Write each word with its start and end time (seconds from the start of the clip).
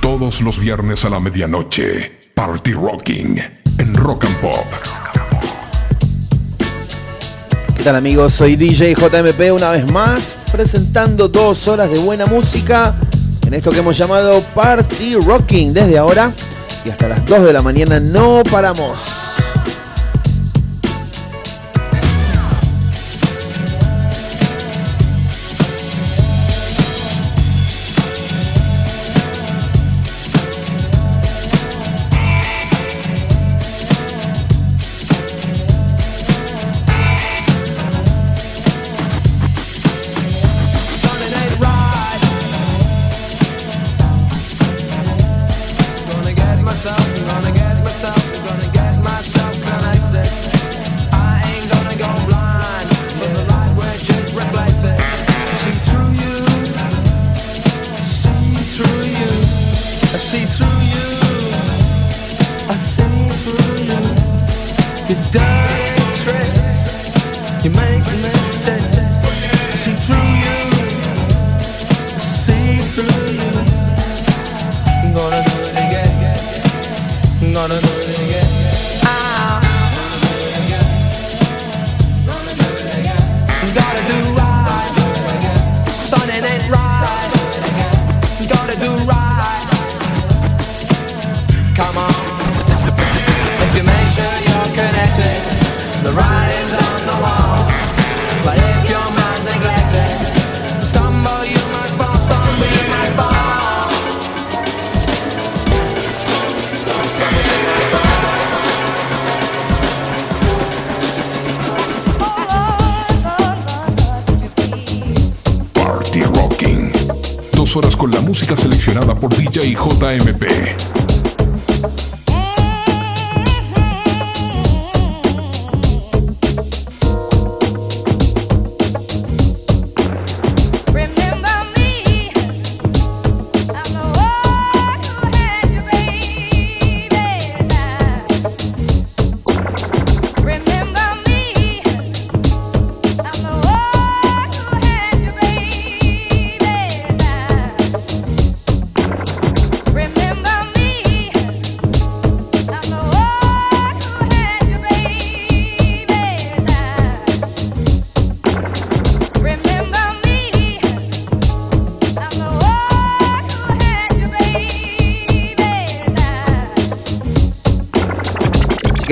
Todos 0.00 0.40
los 0.40 0.58
viernes 0.58 1.04
a 1.04 1.10
la 1.10 1.20
medianoche, 1.20 2.30
Party 2.34 2.72
Rocking 2.72 3.40
en 3.78 3.94
Rock 3.94 4.24
and 4.24 4.36
Pop. 4.40 4.66
¿Qué 7.76 7.82
tal 7.82 7.96
amigos? 7.96 8.34
Soy 8.34 8.56
DJ 8.56 8.94
JMP 8.94 9.52
una 9.54 9.70
vez 9.70 9.90
más, 9.90 10.36
presentando 10.52 11.28
dos 11.28 11.68
horas 11.68 11.90
de 11.90 11.98
buena 11.98 12.26
música 12.26 12.94
en 13.46 13.54
esto 13.54 13.70
que 13.70 13.78
hemos 13.78 13.96
llamado 13.96 14.42
Party 14.54 15.16
Rocking. 15.16 15.72
Desde 15.72 15.98
ahora 15.98 16.32
y 16.84 16.90
hasta 16.90 17.08
las 17.08 17.24
2 17.26 17.44
de 17.44 17.52
la 17.52 17.62
mañana 17.62 18.00
no 18.00 18.42
paramos. 18.50 19.19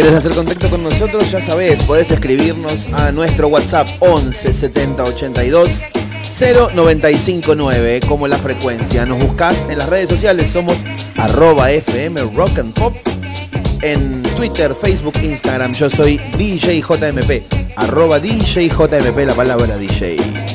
Quieres 0.09 0.25
hacer 0.25 0.35
contacto 0.35 0.71
con 0.71 0.83
nosotros, 0.83 1.31
ya 1.31 1.43
sabes, 1.43 1.83
podés 1.83 2.11
escribirnos 2.11 2.91
a 2.95 3.13
nuestro 3.13 3.49
WhatsApp 3.49 3.87
11 4.01 4.55
70 4.55 5.05
82 5.05 5.83
0959 6.33 8.01
como 8.09 8.27
la 8.27 8.39
frecuencia. 8.39 9.05
Nos 9.05 9.19
buscas 9.19 9.67
en 9.69 9.77
las 9.77 9.91
redes 9.91 10.09
sociales, 10.09 10.49
somos 10.49 10.83
arroba 11.19 11.71
FM 11.73 12.23
Rock 12.35 12.59
and 12.59 12.73
Pop. 12.73 12.95
En 13.83 14.23
Twitter, 14.35 14.75
Facebook, 14.75 15.19
Instagram, 15.23 15.75
yo 15.75 15.91
soy 15.91 16.17
DJJMP, 16.39 17.77
arroba 17.77 18.19
DJJMP, 18.19 19.27
la 19.27 19.35
palabra 19.35 19.77
DJ. 19.77 20.48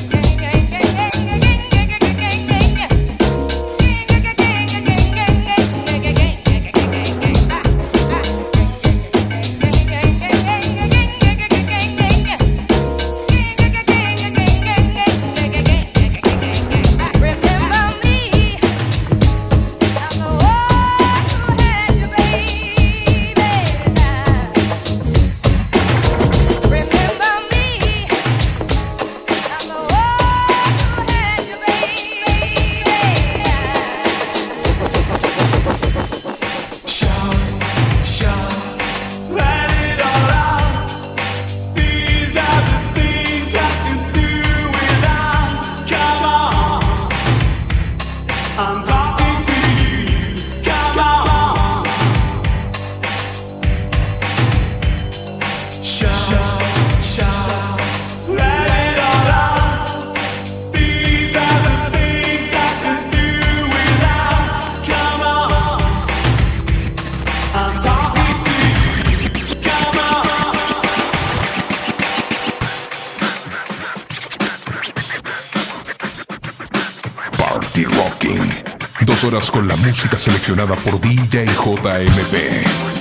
con 79.54 79.68
la 79.68 79.76
música 79.76 80.18
seleccionada 80.18 80.74
por 80.74 81.00
DJ 81.00 81.46
JMP. 81.46 82.93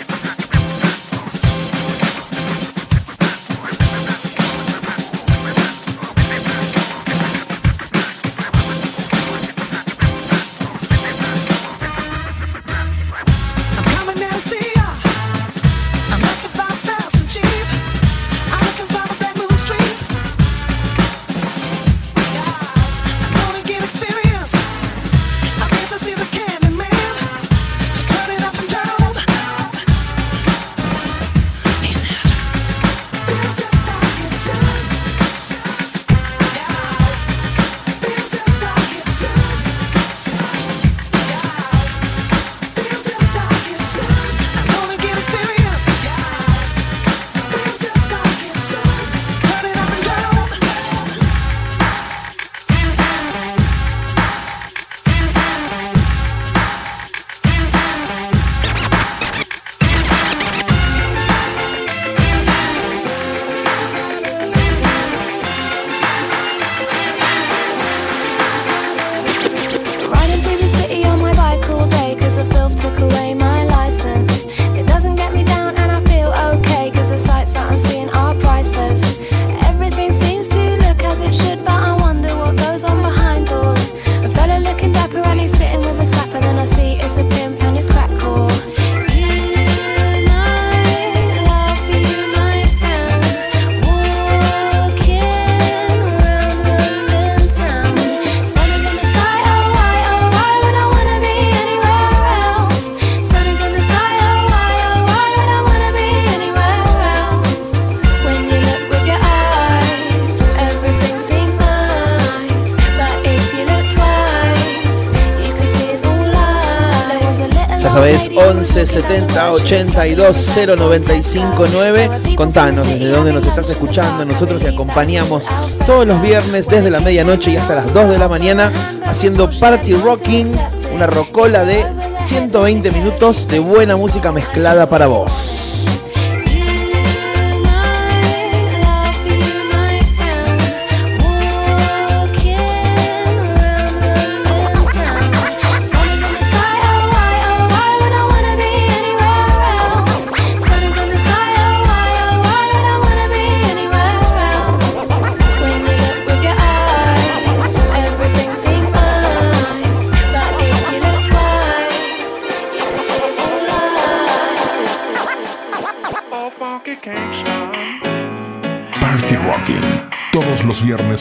70 118.93 119.53
82 119.53 120.51
095 120.77 121.65
9. 121.71 122.35
Contanos 122.35 122.87
desde 122.87 123.09
dónde 123.09 123.33
nos 123.33 123.43
estás 123.43 123.67
escuchando. 123.69 124.23
Nosotros 124.23 124.61
te 124.61 124.69
acompañamos 124.69 125.45
todos 125.87 126.05
los 126.05 126.21
viernes 126.21 126.67
desde 126.67 126.91
la 126.91 126.99
medianoche 126.99 127.49
y 127.49 127.57
hasta 127.57 127.73
las 127.73 127.91
2 127.91 128.09
de 128.09 128.17
la 128.19 128.29
mañana 128.29 128.71
haciendo 129.03 129.49
Party 129.49 129.95
Rocking, 129.95 130.53
una 130.93 131.07
rocola 131.07 131.65
de 131.65 131.83
120 132.25 132.91
minutos 132.91 133.47
de 133.47 133.57
buena 133.57 133.95
música 133.95 134.31
mezclada 134.31 134.87
para 134.87 135.07
vos. 135.07 135.52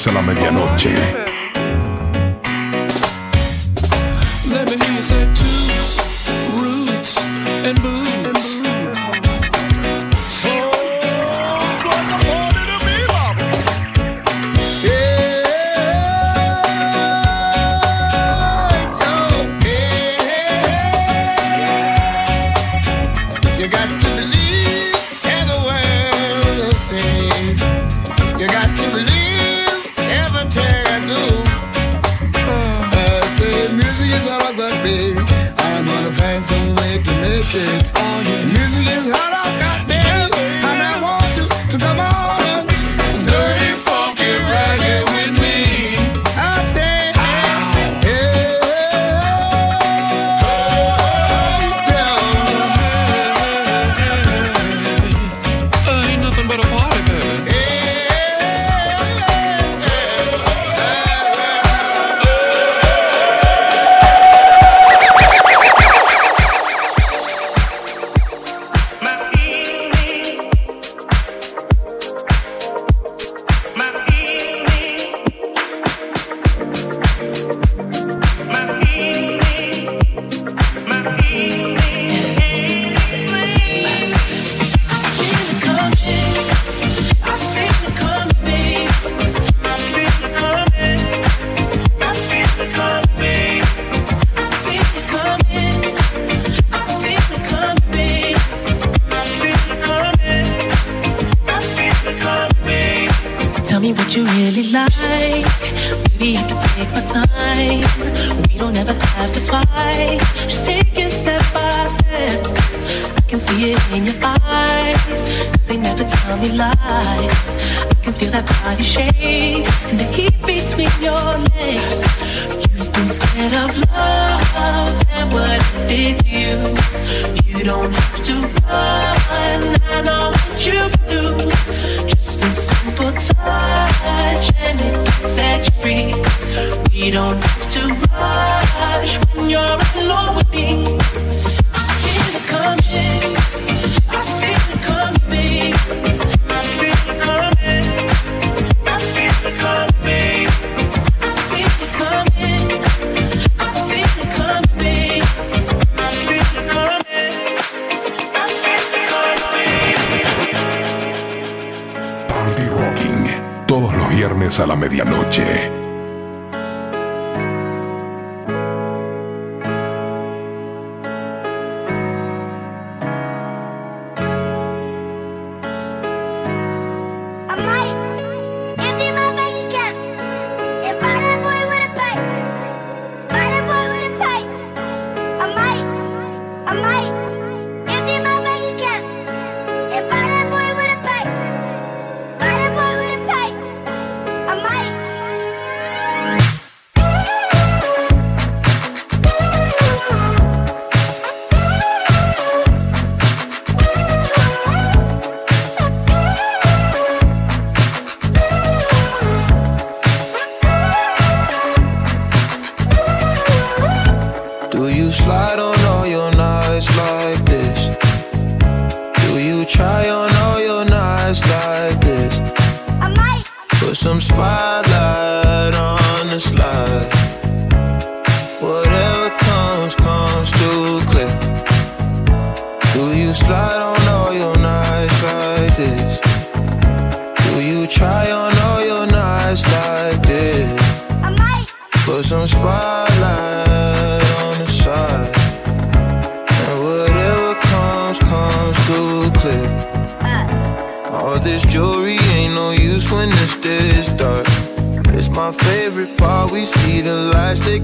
a 0.08 0.12
la 0.12 0.22
medianoche. 0.22 1.31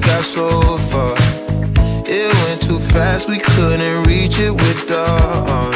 Got 0.09 0.25
so 0.25 0.79
far. 0.91 1.15
It 2.09 2.29
went 2.43 2.63
too 2.63 2.81
fast, 2.81 3.29
we 3.29 3.39
couldn't 3.39 4.05
reach 4.05 4.39
it 4.41 4.53
with 4.53 4.81
the 4.89 5.05
arm. 5.57 5.73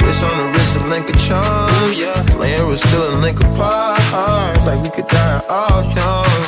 Wrist 0.00 0.22
on 0.28 0.34
the 0.40 0.46
wrist, 0.52 0.76
a 0.76 0.80
link 0.86 1.10
of 1.10 1.18
charms. 1.26 1.98
Yeah, 1.98 2.22
laying 2.38 2.66
was 2.68 2.80
still 2.80 3.04
a 3.14 3.16
link 3.24 3.38
apart. 3.40 4.56
Like 4.66 4.80
we 4.84 4.90
could 4.90 5.08
die 5.08 5.42
all 5.48 5.82
young. 5.98 6.40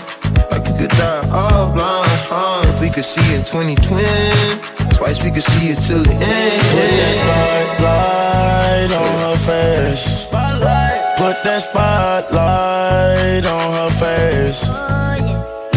Like 0.51 0.65
we 0.69 0.73
could 0.79 0.95
die 1.03 1.29
all 1.33 1.67
blind. 1.75 2.21
huh? 2.31 2.63
If 2.71 2.81
we 2.81 2.89
could 2.91 3.05
see 3.05 3.27
in 3.35 3.43
2020, 3.43 4.95
twice 4.95 5.19
we 5.25 5.31
could 5.33 5.43
see 5.43 5.67
it 5.75 5.81
till 5.87 6.03
the 6.05 6.15
end. 6.15 6.63
Put 6.75 6.91
that 7.01 7.15
spotlight 7.21 8.91
on 9.03 9.13
her 9.25 9.37
face. 9.49 10.05
Spotlight. 10.29 11.01
Put 11.19 11.37
that 11.43 11.61
spotlight 11.69 13.45
on 13.57 13.67
her 13.79 13.91
face. 14.03 14.63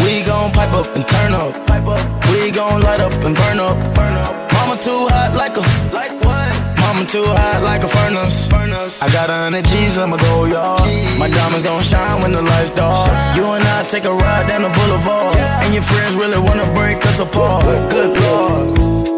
We 0.08 0.22
gon' 0.22 0.50
pipe 0.52 0.72
up 0.72 0.86
and 0.96 1.06
turn 1.06 1.34
up. 1.34 1.52
Pipe 1.66 1.86
up. 1.86 2.00
We 2.32 2.50
gon' 2.50 2.80
light 2.80 2.98
up 2.98 3.12
and 3.12 3.36
burn 3.36 3.60
up. 3.60 3.76
Burn 3.94 4.14
up. 4.24 4.32
Mama 4.54 4.80
too 4.80 5.04
hot 5.12 5.36
like 5.36 5.54
a 5.60 5.64
like 5.92 6.12
what? 6.24 6.48
Mama 6.80 7.04
too 7.04 7.26
hot 7.26 7.62
like 7.62 7.82
a 7.82 7.88
furnace. 7.88 8.48
I 9.02 9.12
got 9.12 9.28
a 9.28 9.34
hundred 9.34 9.66
G's, 9.66 9.98
I'ma 9.98 10.16
go 10.16 10.46
yard. 10.46 10.80
My 11.18 11.28
diamonds 11.28 11.62
gon' 11.62 11.82
shine 11.82 12.22
when 12.22 12.32
the 12.32 12.40
lights 12.40 12.70
dark. 12.70 13.36
You 13.36 13.44
and 13.52 13.62
I 13.62 13.84
take 13.84 14.04
a 14.04 14.14
ride 14.14 14.48
down 14.48 14.62
the 14.62 14.70
boulevard, 14.70 15.36
and 15.36 15.74
your 15.74 15.82
friends 15.82 16.16
really 16.16 16.40
wanna 16.40 16.72
break 16.72 17.04
us 17.04 17.18
apart. 17.18 17.66
Good 17.90 18.18
lord. 18.18 19.17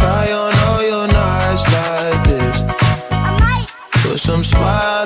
try 0.00 0.32
on 0.32 0.54
all 0.66 0.82
your 0.82 1.06
nights 1.06 1.64
like 1.76 2.22
this? 2.30 2.56
Put 4.02 4.18
some 4.18 4.42
spotlight 4.42 4.99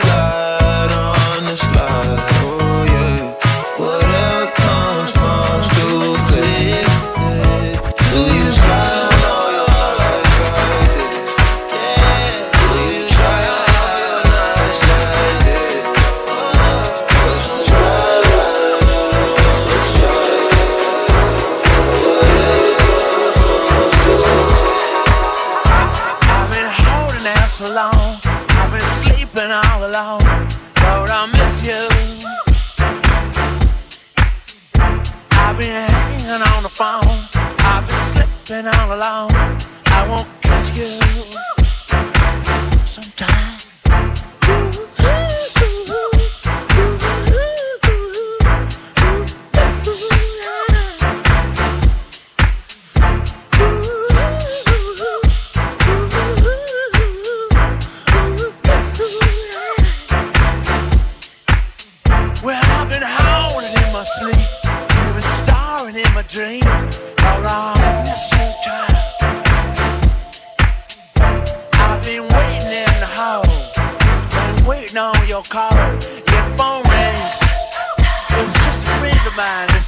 slipping 38.54 38.68
all 38.78 38.92
alone. 38.92 39.53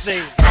scene. 0.06 0.45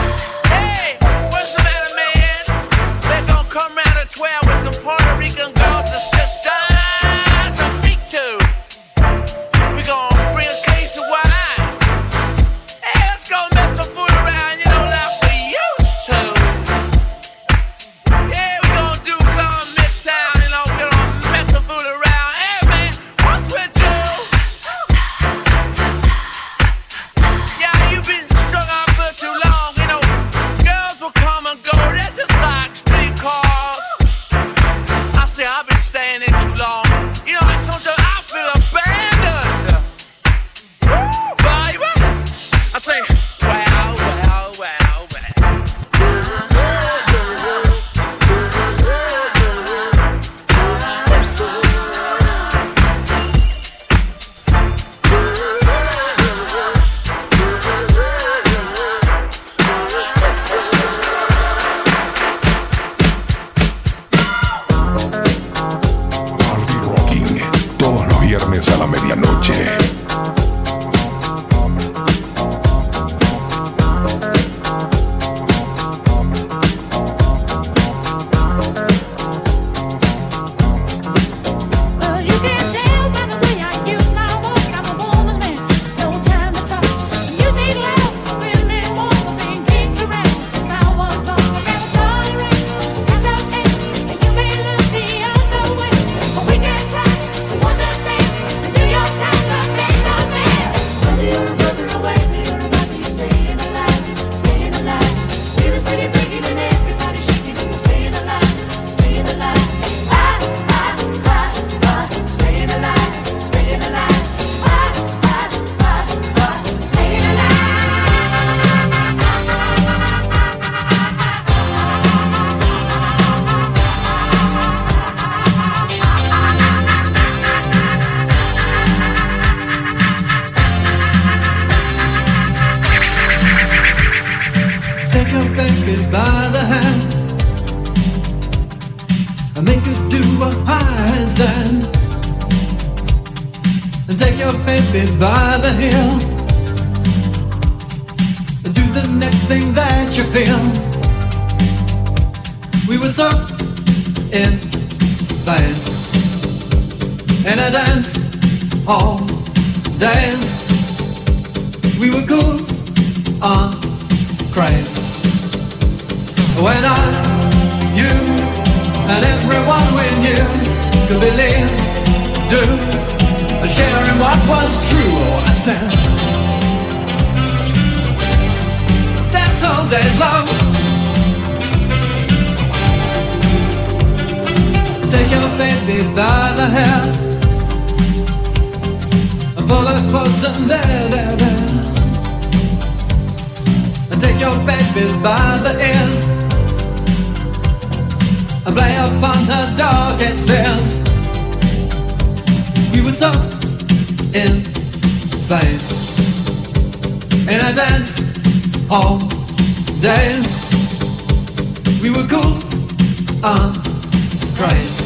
Christ. 214.57 215.01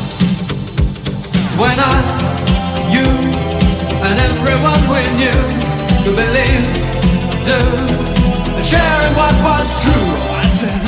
When 1.58 1.78
I, 1.80 1.98
you, 2.94 3.08
and 4.06 4.20
everyone 4.30 4.82
we 4.94 5.02
knew 5.18 5.40
could 6.04 6.16
believe, 6.16 6.66
do, 7.50 7.60
and 8.56 8.66
sharing 8.66 9.14
what 9.18 9.36
was 9.44 9.68
true, 9.84 10.10
I 10.38 10.46
said, 10.60 10.82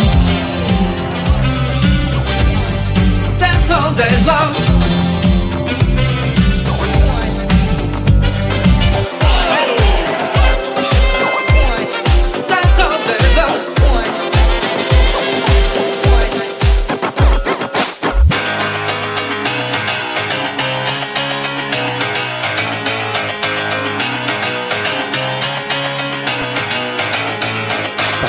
that's 3.39 3.71
all 3.71 3.91
there's 3.93 4.25
love. 4.27 5.00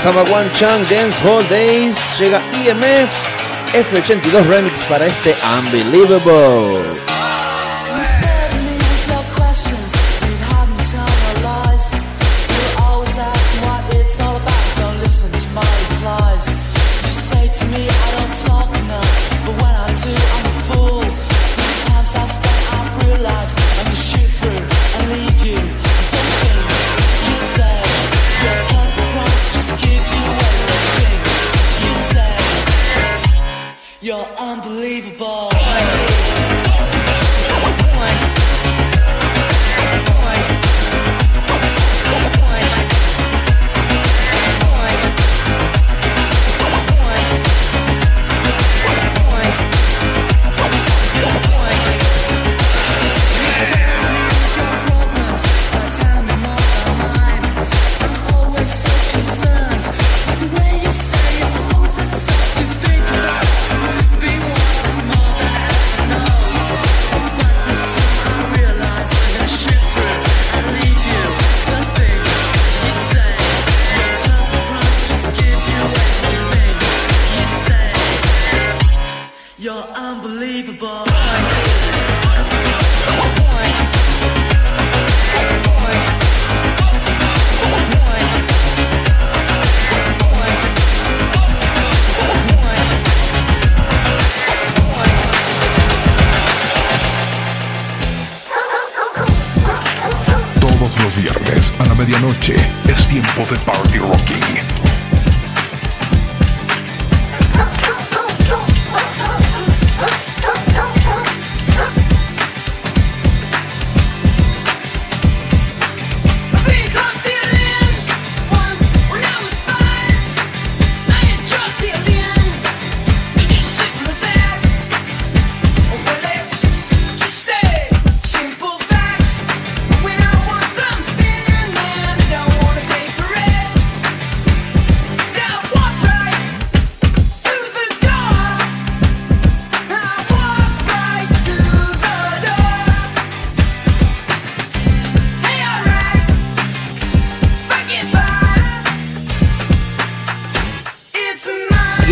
pasaba 0.03 0.25
One 0.33 0.51
Chunk 0.53 0.88
Dance 0.88 1.17
Hall 1.23 1.49
Days, 1.49 1.97
llega 2.19 2.43
IMF 2.65 3.09
F82 3.73 4.49
Remix 4.49 4.83
para 4.87 5.07
este 5.07 5.37
Unbelievable. 5.61 7.12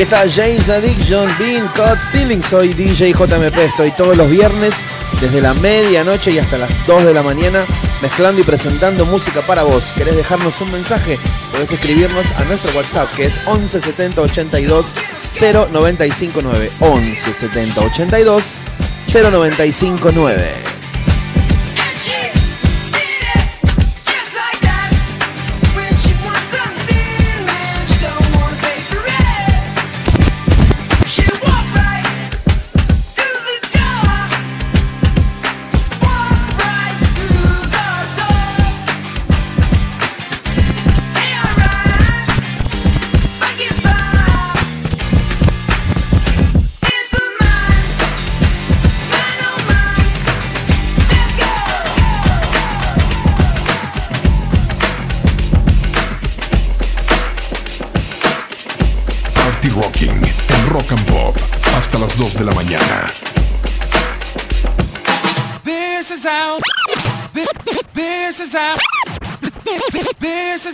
Aquí 0.00 0.14
está 0.14 0.30
James 0.30 0.70
Addiction, 0.70 1.28
Being 1.38 1.66
Caught 1.74 2.00
Stealing. 2.08 2.42
Soy 2.42 2.72
DJ 2.72 3.12
JMP. 3.12 3.54
Estoy 3.58 3.90
todos 3.90 4.16
los 4.16 4.30
viernes 4.30 4.74
desde 5.20 5.42
la 5.42 5.52
medianoche 5.52 6.30
y 6.30 6.38
hasta 6.38 6.56
las 6.56 6.70
2 6.86 7.04
de 7.04 7.12
la 7.12 7.22
mañana 7.22 7.66
mezclando 8.00 8.40
y 8.40 8.44
presentando 8.44 9.04
música 9.04 9.42
para 9.42 9.62
vos. 9.62 9.92
¿Querés 9.92 10.16
dejarnos 10.16 10.58
un 10.62 10.72
mensaje? 10.72 11.18
Podés 11.52 11.72
escribirnos 11.72 12.24
a 12.38 12.44
nuestro 12.44 12.74
WhatsApp 12.74 13.14
que 13.14 13.26
es 13.26 13.38
11 13.44 13.78
70 13.78 14.22
82 14.22 14.86
0959. 15.38 16.72
11 16.80 17.34
70 17.34 17.80
82 17.82 18.42
0959. 19.06 20.69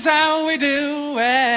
How 0.07 0.47
we 0.47 0.57
do 0.57 1.19
it. 1.19 1.56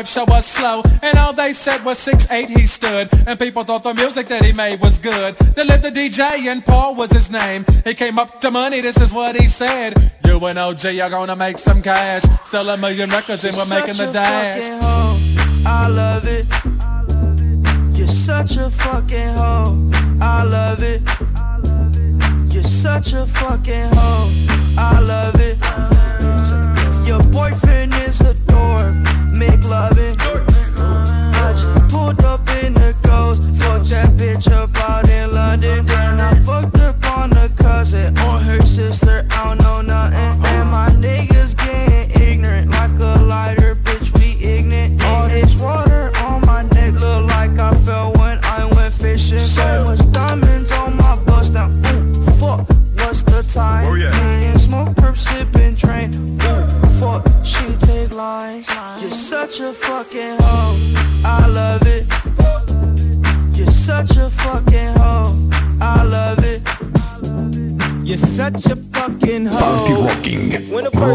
Life 0.00 0.08
show 0.08 0.24
was 0.24 0.46
slow. 0.46 0.82
And 1.02 1.18
all 1.18 1.34
they 1.34 1.52
said 1.52 1.84
was 1.84 1.98
6'8 1.98 2.48
he 2.48 2.66
stood. 2.66 3.08
And 3.26 3.38
people 3.38 3.64
thought 3.64 3.82
the 3.82 3.92
music 3.92 4.26
that 4.28 4.42
he 4.42 4.52
made 4.52 4.80
was 4.80 4.98
good. 4.98 5.36
They 5.54 5.64
lived 5.64 5.84
a 5.84 5.90
DJ 5.90 6.20
and 6.50 6.64
Paul 6.64 6.94
was 6.94 7.10
his 7.12 7.30
name. 7.30 7.66
He 7.84 7.92
came 7.92 8.18
up 8.18 8.40
to 8.40 8.50
money, 8.50 8.80
this 8.80 8.98
is 8.98 9.12
what 9.12 9.38
he 9.38 9.46
said. 9.46 9.92
You 10.24 10.42
and 10.46 10.58
OG 10.58 10.84
are 11.04 11.10
gonna 11.10 11.36
make 11.36 11.58
some 11.58 11.82
cash. 11.82 12.22
Sell 12.44 12.70
a 12.70 12.78
million 12.78 13.10
records 13.10 13.44
and 13.44 13.54
we're 13.54 13.68
making 13.68 13.96
the 13.96 14.10
dash. 14.10 14.70
I 15.66 15.88
love 15.88 16.26
it. 16.26 16.46
You're 17.98 18.06
such 18.06 18.56
a 18.56 18.70
fucking 18.70 19.34
hoe. 19.40 19.90
I 20.22 20.44
love 20.44 20.82
it. 20.82 21.02
You're 22.54 22.62
such 22.62 23.12
a 23.12 23.26
fucking 23.26 23.90
hoe. 23.92 24.30
I 24.78 24.98
love 25.00 25.38
it. 25.48 25.58
Your 27.06 27.22
boyfriend 27.24 27.69
is 28.10 28.20
a 28.22 28.34
dork. 28.46 28.94
Make 29.38 29.62
loving. 29.64 30.16
I 30.18 31.52
just 31.52 31.88
pulled 31.88 32.20
up 32.24 32.40
in 32.62 32.74
the 32.74 32.94
ghost. 33.02 33.42
Fucked 33.60 33.90
that 33.90 34.10
bitch 34.18 34.50
up 34.50 34.76
out 34.88 35.08
in 35.08 35.32
London. 35.32 35.86
Then 35.86 36.20
I 36.20 36.34
fucked 36.46 36.76
up 36.78 36.98
on 37.16 37.32
a 37.32 37.48
cousin 37.50 38.18
or 38.18 38.38
her 38.48 38.62
sister. 38.62 39.09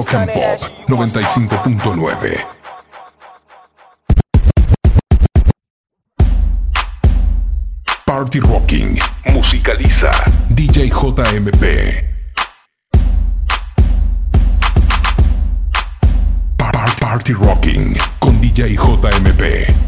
Rock 0.05 0.13
and 0.13 0.29
Pop 0.29 0.59
95.9. 0.87 2.45
Party 8.05 8.39
Rocking. 8.39 8.99
Musicaliza. 9.25 10.11
DJ 10.49 10.89
JMP. 10.89 12.03
Party 16.99 17.33
Rocking 17.33 17.97
con 18.19 18.39
DJ 18.39 18.75
JMP. 18.75 19.85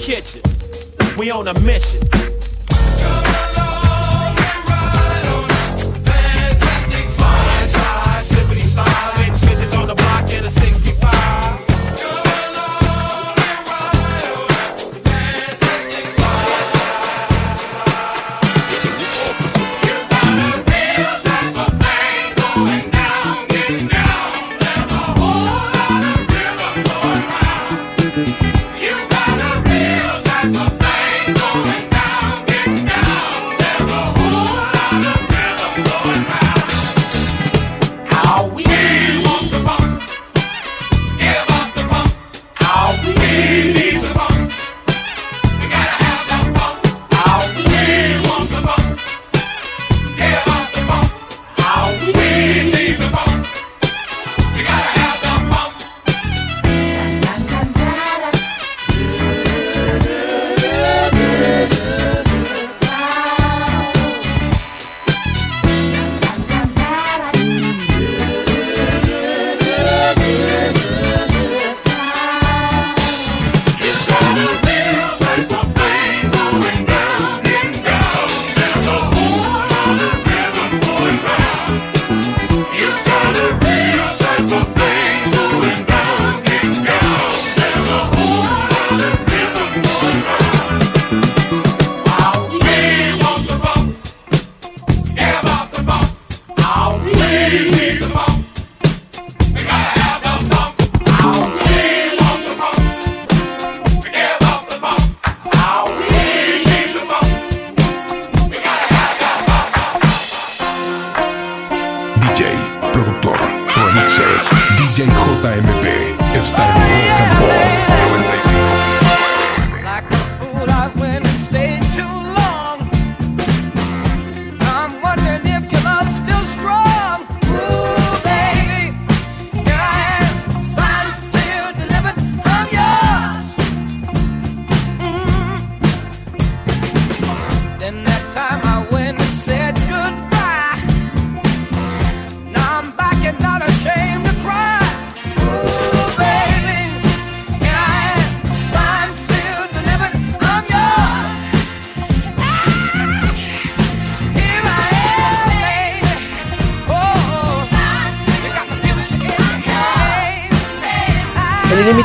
kitchen. 0.00 0.40
We 1.18 1.30
on 1.30 1.46
a 1.48 1.60
mission. 1.60 2.00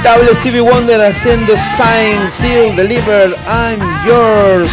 inevitable 0.05 0.35
CB 0.35 0.61
Wonder 0.61 1.01
haciendo 1.01 1.55
Sign, 1.57 2.31
Seal, 2.31 2.75
Delivered, 2.75 3.33
I'm 3.47 3.79
Yours. 4.05 4.71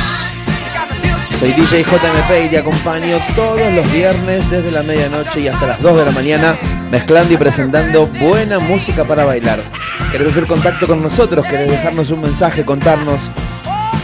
Soy 1.38 1.52
DJ 1.52 1.84
JMP 1.84 2.44
y 2.44 2.48
te 2.50 2.58
acompaño 2.58 3.18
todos 3.34 3.72
los 3.72 3.90
viernes 3.90 4.50
desde 4.50 4.70
la 4.70 4.82
medianoche 4.82 5.40
y 5.40 5.48
hasta 5.48 5.66
las 5.68 5.80
2 5.80 5.96
de 5.96 6.04
la 6.04 6.10
mañana 6.10 6.56
mezclando 6.90 7.32
y 7.32 7.38
presentando 7.38 8.06
buena 8.06 8.58
música 8.58 9.04
para 9.04 9.24
bailar. 9.24 9.62
¿Querés 10.10 10.28
hacer 10.28 10.46
contacto 10.46 10.86
con 10.86 11.02
nosotros? 11.02 11.46
¿Querés 11.46 11.70
dejarnos 11.70 12.10
un 12.10 12.20
mensaje? 12.20 12.64
Contarnos 12.64 13.30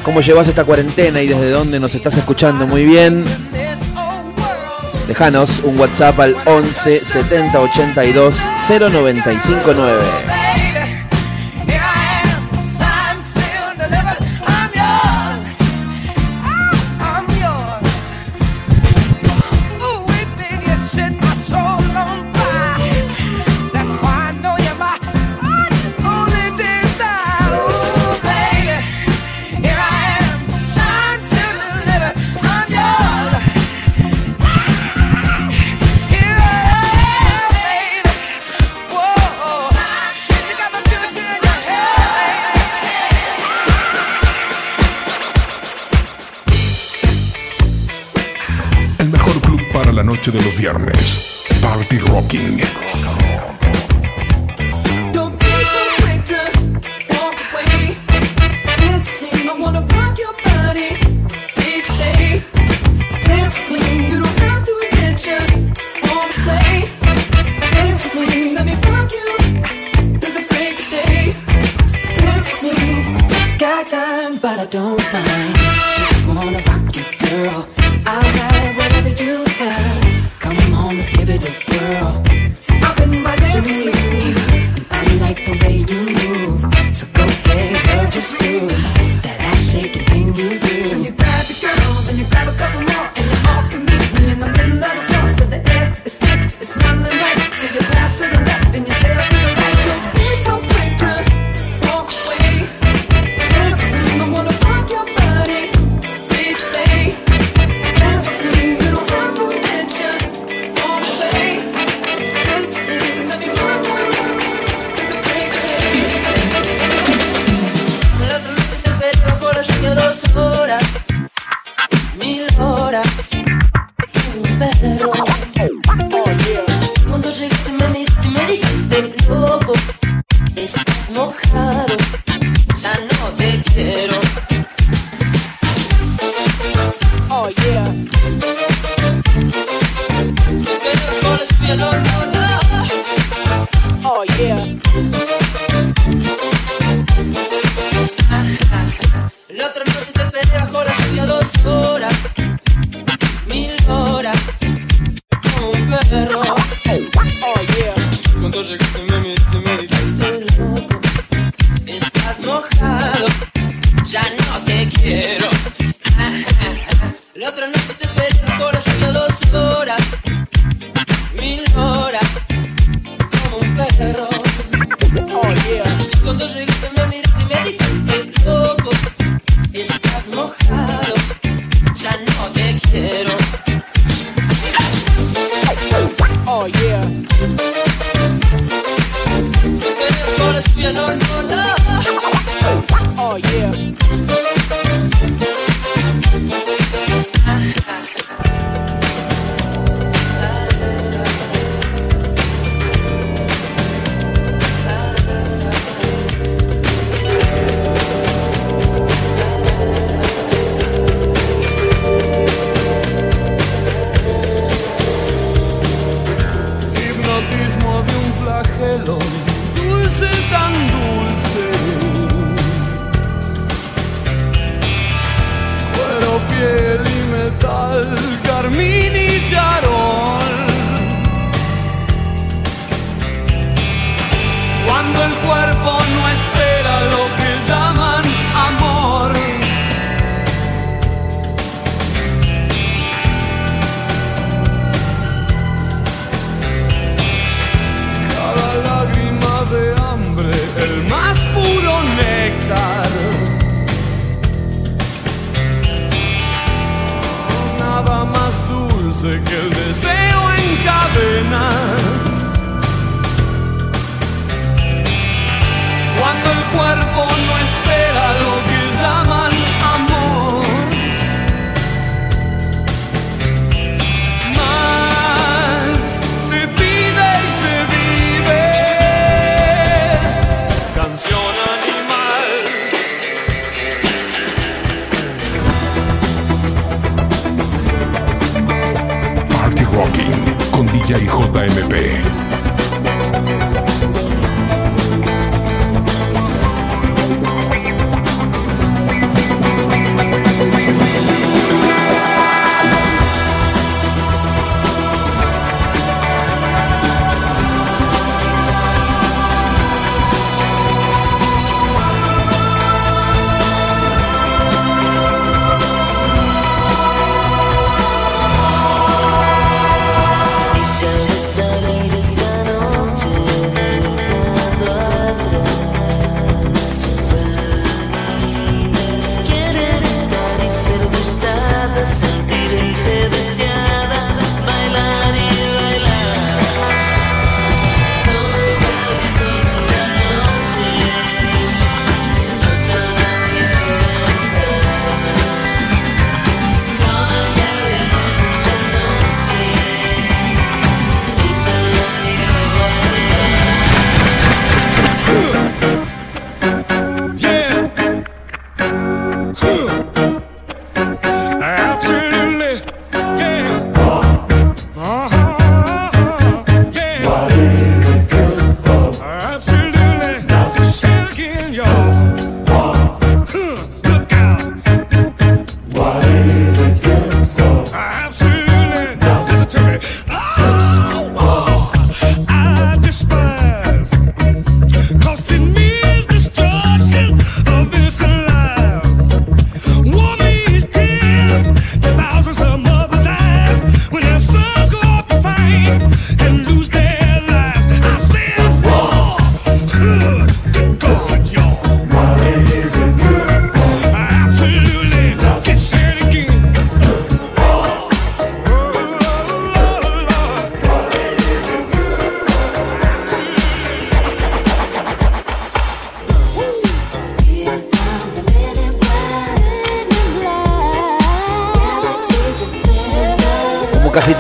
cómo 0.04 0.22
llevas 0.22 0.48
esta 0.48 0.64
cuarentena 0.64 1.20
y 1.20 1.28
desde 1.28 1.50
dónde 1.50 1.78
nos 1.78 1.94
estás 1.94 2.16
escuchando 2.16 2.66
muy 2.66 2.86
bien. 2.86 3.24
Dejanos 5.06 5.60
un 5.62 5.78
WhatsApp 5.78 6.18
al 6.20 6.36
11 6.46 7.04
70 7.04 7.60
82 7.60 8.34
0959. 8.68 10.38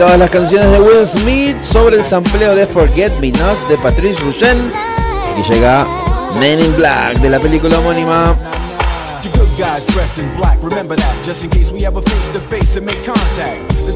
Todas 0.08 0.20
las 0.20 0.30
canciones 0.30 0.72
de 0.72 0.80
Will 0.80 1.06
Smith 1.06 1.60
sobre 1.60 1.96
el 1.96 2.04
sampleo 2.04 2.54
de 2.54 2.66
Forget 2.66 3.12
Me 3.20 3.30
Not 3.30 3.58
de 3.68 3.76
Patrice 3.76 4.18
Rushen. 4.22 4.72
Aquí 5.32 5.52
llega 5.52 5.86
Men 6.40 6.58
in 6.58 6.74
Black 6.76 7.18
de 7.18 7.28
la 7.28 7.38
película 7.38 7.78
homónima. 7.78 8.34
Guys. 9.58 9.84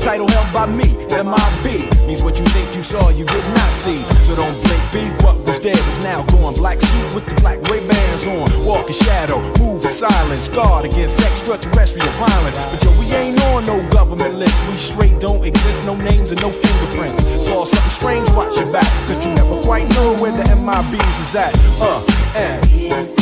Title 0.02 0.26
held 0.26 0.52
by 0.52 0.66
me, 0.66 0.90
MIB, 1.14 1.86
means 2.08 2.24
what 2.24 2.36
you 2.36 2.44
think 2.46 2.74
you 2.74 2.82
saw, 2.82 3.08
you 3.10 3.24
did 3.24 3.44
not 3.54 3.70
see. 3.70 4.02
So 4.26 4.34
don't 4.34 4.52
blink, 4.64 4.82
be 4.90 5.06
what 5.22 5.38
was 5.46 5.60
dead 5.60 5.78
is 5.78 5.98
now 6.00 6.24
gone. 6.24 6.54
Black 6.54 6.80
suit 6.80 7.14
with 7.14 7.24
the 7.26 7.36
black 7.40 7.62
Ray-Bans 7.70 8.26
on, 8.26 8.50
walk 8.66 8.88
in 8.88 8.94
shadow, 8.94 9.38
move 9.60 9.84
in 9.84 9.88
silence, 9.88 10.48
guard 10.48 10.86
against 10.86 11.20
extraterrestrial 11.20 12.10
violence. 12.18 12.56
But 12.56 12.82
yo, 12.82 12.90
we 12.98 13.06
ain't 13.14 13.40
on 13.54 13.64
no 13.64 13.78
government 13.90 14.34
list, 14.34 14.58
we 14.68 14.76
straight 14.76 15.20
don't 15.20 15.44
exist, 15.44 15.84
no 15.84 15.94
names 15.94 16.32
and 16.32 16.42
no 16.42 16.50
fingerprints. 16.50 17.22
Saw 17.46 17.64
something 17.64 17.90
strange, 17.90 18.28
watch 18.30 18.56
your 18.58 18.72
back, 18.72 18.90
cause 19.06 19.24
you 19.24 19.32
never 19.34 19.62
quite 19.62 19.88
know 19.90 20.16
where 20.18 20.32
the 20.32 20.42
MIBs 20.42 21.20
is 21.22 21.34
at. 21.36 21.54
Uh, 21.80 22.02
and. 22.34 23.21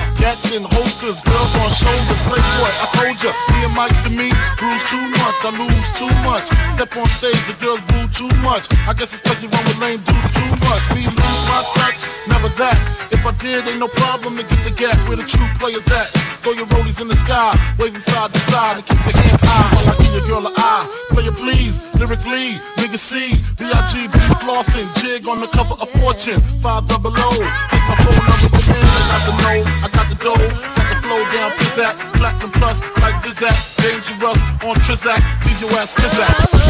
Gats 0.17 0.51
in 0.51 0.63
holsters, 0.63 1.21
girls 1.21 1.53
on 1.61 1.69
shoulders. 1.71 2.21
Playboy, 2.27 2.71
I 2.81 2.85
told 2.93 3.17
ya, 3.23 3.31
me 3.51 3.59
and 3.65 3.75
Mike 3.75 3.97
to 4.03 4.09
me, 4.09 4.29
bruise 4.57 4.83
too 4.89 5.01
much, 5.21 5.37
I 5.45 5.51
lose 5.55 5.89
too 5.97 6.13
much. 6.25 6.47
Step 6.75 6.91
on 6.97 7.07
stage, 7.07 7.41
the 7.47 7.55
girls 7.57 7.81
boo 7.89 8.05
too 8.13 8.31
much. 8.41 8.67
I 8.87 8.93
guess 8.93 9.13
it's 9.13 9.21
cause 9.21 9.41
you 9.41 9.49
run 9.49 9.63
with 9.65 9.79
lame 9.79 10.01
dudes 10.03 10.31
too 10.35 10.53
much. 10.67 10.83
Me 10.93 11.05
lose 11.05 11.43
my 11.49 11.61
touch, 11.73 12.05
never 12.27 12.49
that. 12.61 12.77
If 13.11 13.25
I 13.25 13.31
did, 13.37 13.67
ain't 13.67 13.79
no 13.79 13.87
problem 13.87 14.37
to 14.37 14.43
get 14.43 14.61
the 14.63 14.71
gap 14.71 14.97
where 15.07 15.17
the 15.17 15.23
true 15.25 15.47
players 15.59 15.85
at. 15.89 16.09
Throw 16.41 16.53
your 16.53 16.65
rollies 16.73 16.99
in 16.99 17.07
the 17.07 17.15
sky, 17.15 17.53
waving 17.77 18.01
side 18.01 18.33
to 18.33 18.39
side, 18.49 18.77
and 18.77 18.85
keep 18.85 18.97
your 19.05 19.13
hands 19.13 19.41
high 19.45 19.67
while 19.77 19.93
I 19.93 19.95
give 20.01 20.13
your 20.17 20.25
girl 20.25 20.47
an 20.47 20.53
eye. 20.57 20.85
Play 21.13 21.25
it 21.29 21.37
please, 21.37 21.85
lyrically, 22.01 22.57
nigga 22.81 22.97
C, 22.97 23.37
B-I-G-B 23.61 24.17
flossing, 24.41 24.89
jig 25.01 25.27
on 25.27 25.39
the 25.39 25.47
cover 25.47 25.75
of 25.77 25.89
Fortune, 26.01 26.41
five 26.61 26.87
double 26.87 27.13
O. 27.13 27.29
It's 27.29 27.85
my 27.85 27.95
phone 28.01 28.25
number 28.25 28.49
for 28.57 28.65
men, 28.73 28.81
I 28.81 29.07
got 29.13 29.21
the 29.29 29.33
know, 29.37 30.00
the 30.11 30.23
dough, 30.23 30.35
got 30.75 30.87
the 30.89 30.95
flow 31.01 31.23
down, 31.31 31.51
pizzazz, 31.51 31.95
platinum 32.13 32.51
plus, 32.51 32.81
like 32.99 33.15
Zizak, 33.23 33.55
dangerous 33.81 34.41
on 34.63 34.75
Trizak, 34.83 35.21
leave 35.45 35.61
your 35.61 35.71
ass 35.79 35.91
pizzazz. 35.93 36.61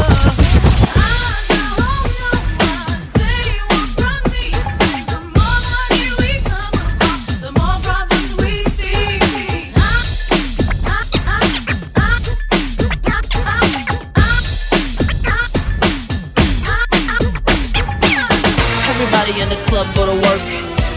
Everybody 18.90 19.42
in 19.42 19.50
the 19.50 19.56
club 19.68 19.88
go 19.96 20.06
to 20.06 20.14
work. 20.14 20.42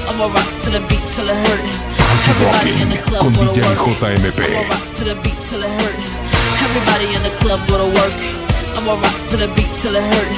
I'ma 0.09 0.27
rock 0.27 0.63
to 0.65 0.71
the 0.71 0.81
beat 0.89 1.01
till 1.11 1.29
it 1.29 1.49
hurt. 1.49 1.84
Everybody 2.27 2.73
in 2.83 2.89
the 2.89 2.97
club 3.05 3.23
con 3.23 3.33
go 3.35 3.45
to 3.45 3.53
DJ 3.53 3.69
work. 3.69 3.99
JMP. 4.01 4.41
I'ma 4.49 4.65
rock 4.73 4.87
to 4.97 5.05
the 5.05 5.15
beat 5.23 5.39
till 5.45 5.63
it 5.63 5.73
hurt. 5.81 5.97
Everybody 6.65 7.07
in 7.17 7.23
the 7.23 7.31
club 7.41 7.61
go 7.69 7.77
to 7.79 7.89
work. 7.99 8.15
I'ma 8.77 8.95
rock 8.97 9.19
to 9.31 9.37
the 9.37 9.49
beat 9.55 9.71
till 9.81 9.95
it 9.95 10.03
hurt. 10.03 10.31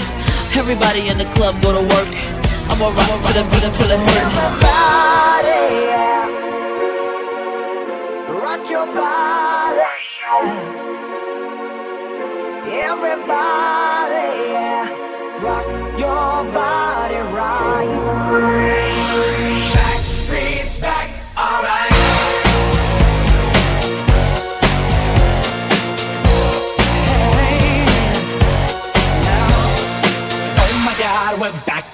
Everybody 0.56 1.08
in 1.08 1.18
the 1.18 1.26
club 1.36 1.54
go 1.62 1.70
to 1.78 1.82
work. 1.94 2.10
I'ma 2.70 2.88
rock 2.90 3.20
to 3.26 3.32
the 3.38 3.44
beat 3.50 3.72
till 3.78 3.90
it 3.90 4.00
hurt. 4.02 4.26
Everybody, 4.34 5.62
yeah. 5.92 6.26
Rock 8.34 8.62
your 8.68 8.86
body. 8.86 9.86
Everybody, 12.86 14.26
yeah. 14.54 14.90
Rock 15.46 15.68
your 15.98 16.44
body 16.52 17.20
right. 17.36 18.85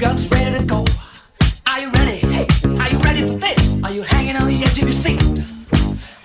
guns 0.00 0.30
ready 0.30 0.58
to 0.58 0.64
go. 0.64 0.82
Are 1.66 1.80
you 1.80 1.90
ready? 1.90 2.16
Hey, 2.32 2.46
are 2.64 2.88
you 2.88 2.98
ready 3.00 3.20
for 3.20 3.34
this? 3.34 3.84
Are 3.84 3.92
you 3.92 4.00
hanging 4.00 4.34
on 4.34 4.46
the 4.48 4.64
edge 4.64 4.78
of 4.78 4.84
your 4.84 4.92
seat? 4.92 5.20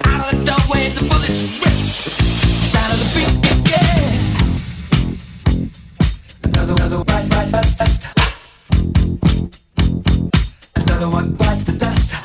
Out 0.05 0.33
of 0.33 0.39
the 0.39 0.45
doorway, 0.45 0.91
the 0.91 1.01
bullets 1.01 1.41
rip. 1.59 1.73
Sound 2.71 2.93
of 2.93 2.99
the 3.01 3.07
beat, 3.15 3.35
yeah. 3.71 4.15
Another, 6.43 6.73
another 6.73 7.03
bites, 7.03 7.27
bites, 7.29 7.51
bites, 7.51 7.75
dust. 7.75 8.07
Another 10.77 11.09
one 11.09 11.33
bites 11.33 11.63
the 11.65 11.73
dust. 11.73 12.15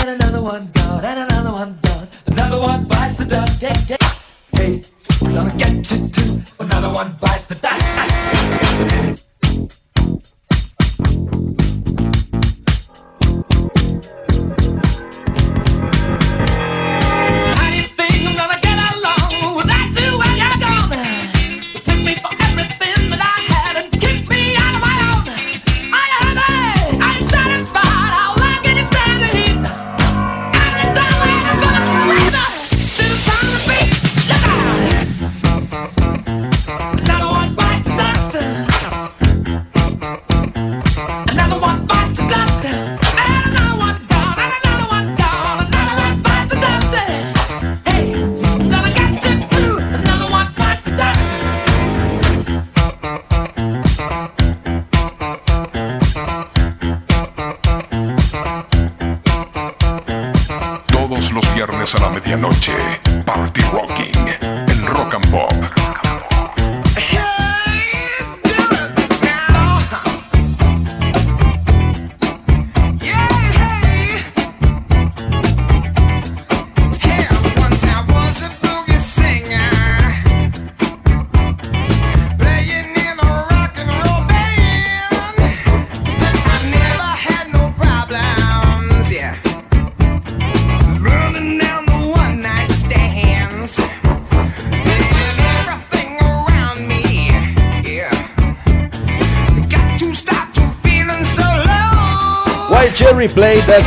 And 0.00 0.10
another 0.10 0.42
one 0.42 0.72
gone, 0.74 1.04
and 1.04 1.20
another 1.20 1.52
one 1.52 1.78
done. 1.82 2.08
Another 2.26 2.58
one 2.58 2.84
bites 2.86 3.16
the 3.16 3.26
dust. 3.26 3.62
Yeah, 3.62 3.80
yeah. 3.86 4.14
Hey, 4.54 4.82
gonna 5.20 5.54
get 5.56 5.88
you 5.88 6.08
too. 6.08 6.42
Another 6.58 6.92
one 6.92 7.16
bites 7.20 7.44
the 7.44 7.54
dust. 7.54 7.78
dust. 7.94 9.29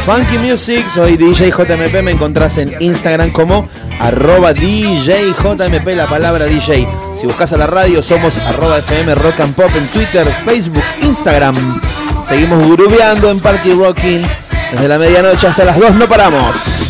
Funky 0.06 0.38
Music. 0.38 0.88
Soy 0.90 1.16
DJ 1.16 1.52
JMP. 1.52 2.02
Me 2.04 2.12
encontrás 2.12 2.58
en 2.58 2.74
Instagram 2.80 3.32
como 3.32 3.70
arroba 4.00 4.54
DJ 4.54 5.34
JMP, 5.34 5.88
la 5.96 6.08
palabra 6.08 6.46
DJ. 6.46 6.86
Si 7.20 7.26
buscas 7.26 7.54
a 7.54 7.58
la 7.58 7.68
radio, 7.68 8.04
somos 8.04 8.38
arroba 8.40 8.80
FM 8.80 9.16
Rock 9.16 9.40
and 9.40 9.56
Pop 9.56 9.72
en 9.78 9.88
Twitter, 9.88 10.28
Facebook, 10.46 10.84
Instagram. 11.02 11.56
Seguimos 12.28 12.70
grubeando 12.70 13.30
en 13.30 13.40
Party 13.40 13.74
Rocking 13.74 14.26
Desde 14.72 14.88
la 14.88 14.98
medianoche 14.98 15.48
hasta 15.48 15.66
las 15.66 15.80
2 15.80 15.96
no 15.96 16.08
paramos. 16.08 16.83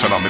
selam 0.00 0.29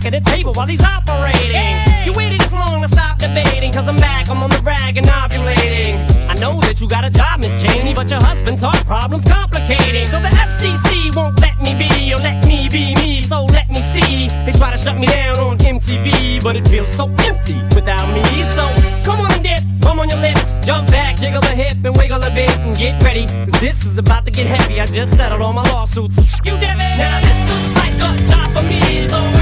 cooperating. 0.00 0.12
When 0.12 0.12
the 0.12 0.30
table 0.30 0.52
while 0.54 0.66
he's 0.66 0.82
operating. 0.82 2.06
You 2.06 2.12
waited 2.16 2.40
this 2.40 2.52
long 2.52 2.82
to 2.82 2.88
stop 2.88 3.18
debating, 3.18 3.72
cause 3.72 3.86
I'm 3.86 3.96
back, 3.96 4.28
I'm 4.30 4.42
on 4.42 4.50
the 4.50 4.60
rag 4.62 4.96
and 4.96 5.06
ovulating. 5.06 5.98
I 6.28 6.34
know 6.34 6.60
that 6.60 6.80
you 6.80 6.88
got 6.88 7.04
a 7.04 7.10
job, 7.10 7.40
Miss 7.40 7.62
Cheney, 7.62 7.94
but 7.94 8.08
your 8.10 8.20
husband's 8.20 8.62
heart 8.62 8.84
problem's 8.86 9.24
complicating. 9.26 10.06
So 10.06 10.20
the 10.20 10.28
FCC 10.28 11.14
won't 11.14 11.38
let 11.40 11.58
me 11.60 11.76
be, 11.76 12.12
or 12.14 12.18
let 12.18 12.46
me 12.46 12.68
be 12.68 12.94
me, 12.94 13.20
so 13.20 13.44
let 13.46 13.68
me 13.68 13.80
see. 13.92 14.28
They 14.44 14.52
try 14.52 14.70
to 14.70 14.78
shut 14.78 14.96
me 14.96 15.06
down 15.06 15.38
on 15.38 15.58
MTV, 15.58 16.42
but 16.42 16.56
it 16.56 16.66
feels 16.68 16.88
so 16.88 17.06
empty 17.28 17.60
without 17.74 18.08
me. 18.14 18.24
So 18.56 18.64
come 19.04 19.20
on 19.20 19.32
and 19.32 19.44
dip, 19.44 19.60
come 19.82 20.00
on 20.00 20.08
your 20.08 20.20
lips, 20.20 20.54
jump 20.64 20.88
back, 20.88 21.16
jiggle 21.16 21.42
the 21.42 21.54
hip 21.54 21.76
and 21.84 21.96
wiggle 21.96 22.22
a 22.22 22.30
bit 22.30 22.50
and 22.60 22.76
get 22.76 23.02
ready. 23.02 23.26
Cause 23.26 23.60
this 23.60 23.84
is 23.84 23.98
about 23.98 24.24
to 24.24 24.30
get 24.30 24.46
heavy. 24.46 24.80
I 24.80 24.86
just 24.86 25.16
settled 25.16 25.42
all 25.42 25.52
my 25.52 25.64
lawsuits. 25.70 26.16
You 26.44 26.56
did 26.56 26.76
it! 26.80 26.96
Now 26.96 27.20
this 27.20 27.38
looks 27.52 27.70
like 27.76 27.94
a 28.00 28.10
job 28.26 28.56
for 28.56 28.62
me, 28.64 29.08
so 29.08 29.39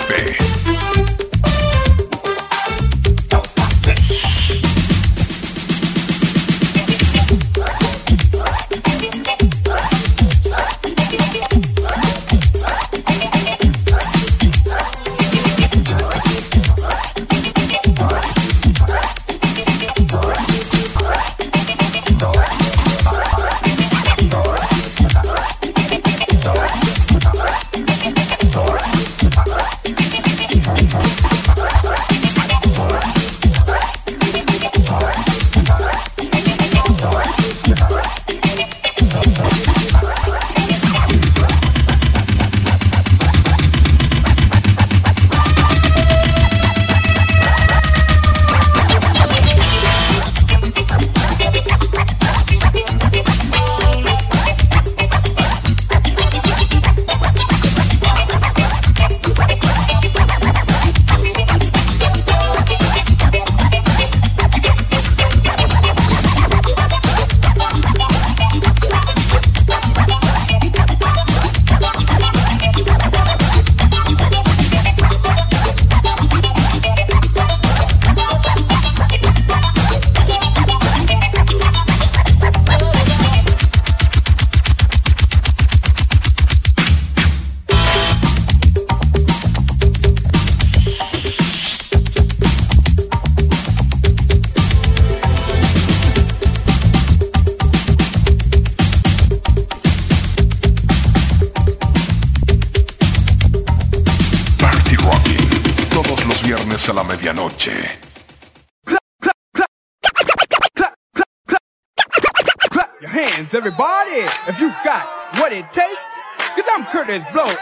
JMP. 0.00 0.29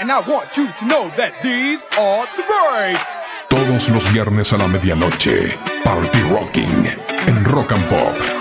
And 0.09 0.25
I 0.25 0.27
want 0.27 0.57
you 0.57 0.73
to 0.73 0.85
know 0.87 1.13
that 1.19 1.35
these 1.43 1.85
are 1.99 2.27
the 2.35 2.43
breaks. 2.49 3.05
Todos 3.51 3.91
los 3.91 4.11
viernes 4.11 4.55
a 4.55 4.57
la 4.57 4.67
medianoche, 4.67 5.55
Party 5.85 6.23
Rocking 6.31 6.87
en 7.27 7.45
Rock 7.45 7.73
and 7.73 7.87
Pop 7.91 8.38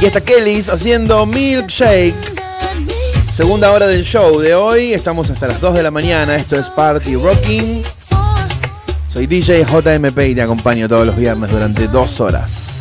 Y 0.00 0.06
está 0.06 0.22
Kellys 0.22 0.70
haciendo 0.70 1.26
Milkshake. 1.26 2.14
Segunda 3.34 3.70
hora 3.70 3.86
del 3.86 4.02
show 4.02 4.40
de 4.40 4.54
hoy. 4.54 4.94
Estamos 4.94 5.28
hasta 5.30 5.46
las 5.46 5.60
2 5.60 5.74
de 5.74 5.82
la 5.82 5.90
mañana. 5.90 6.36
Esto 6.36 6.58
es 6.58 6.70
Party 6.70 7.16
Rocking. 7.16 7.82
Soy 9.08 9.26
DJ 9.26 9.64
JMP 9.64 10.18
y 10.28 10.34
te 10.34 10.40
acompaño 10.40 10.88
todos 10.88 11.04
los 11.04 11.16
viernes 11.16 11.50
durante 11.50 11.86
dos 11.86 12.18
horas. 12.20 12.79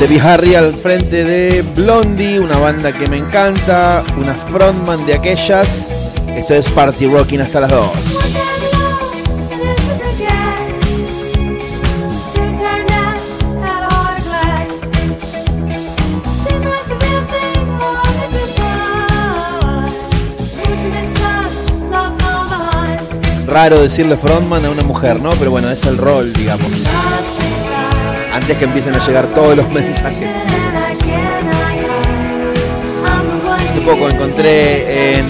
Debbie 0.00 0.18
Harry 0.18 0.54
al 0.54 0.74
frente 0.74 1.24
de 1.24 1.60
Blondie, 1.60 2.40
una 2.40 2.56
banda 2.56 2.90
que 2.90 3.06
me 3.06 3.18
encanta, 3.18 4.02
una 4.16 4.32
frontman 4.32 5.04
de 5.04 5.12
aquellas. 5.12 5.90
Esto 6.34 6.54
es 6.54 6.66
Party 6.70 7.06
Rocking 7.06 7.42
hasta 7.42 7.60
las 7.60 7.70
2. 7.70 7.90
Raro 23.46 23.82
decirle 23.82 24.16
frontman 24.16 24.64
a 24.64 24.70
una 24.70 24.82
mujer, 24.82 25.20
¿no? 25.20 25.32
Pero 25.32 25.50
bueno, 25.50 25.70
es 25.70 25.84
el 25.84 25.98
rol, 25.98 26.32
digamos. 26.32 26.70
Antes 28.40 28.56
que 28.56 28.64
empiecen 28.64 28.94
a 28.94 29.06
llegar 29.06 29.26
todos 29.28 29.54
los 29.54 29.68
mensajes. 29.72 30.28
Hace 33.70 33.80
poco 33.82 34.08
encontré 34.08 35.18
en 35.18 35.26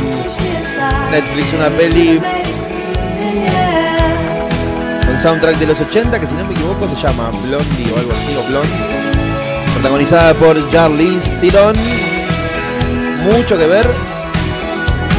Netflix 1.11 1.53
una 1.53 1.69
peli 1.71 2.21
con 5.07 5.19
soundtrack 5.19 5.57
de 5.59 5.67
los 5.67 5.81
80 5.81 6.21
que 6.21 6.27
si 6.27 6.35
no 6.35 6.45
me 6.45 6.53
equivoco 6.53 6.87
se 6.87 6.95
llama 6.95 7.31
Blondie 7.43 7.93
o 7.93 7.99
algo 7.99 8.13
así, 8.13 8.37
o 8.37 8.49
Blonde. 8.49 8.69
Protagonizada 9.75 10.35
por 10.35 10.71
Charlize 10.71 11.29
Theron. 11.41 11.75
Mucho 13.25 13.59
que 13.59 13.67
ver 13.67 13.87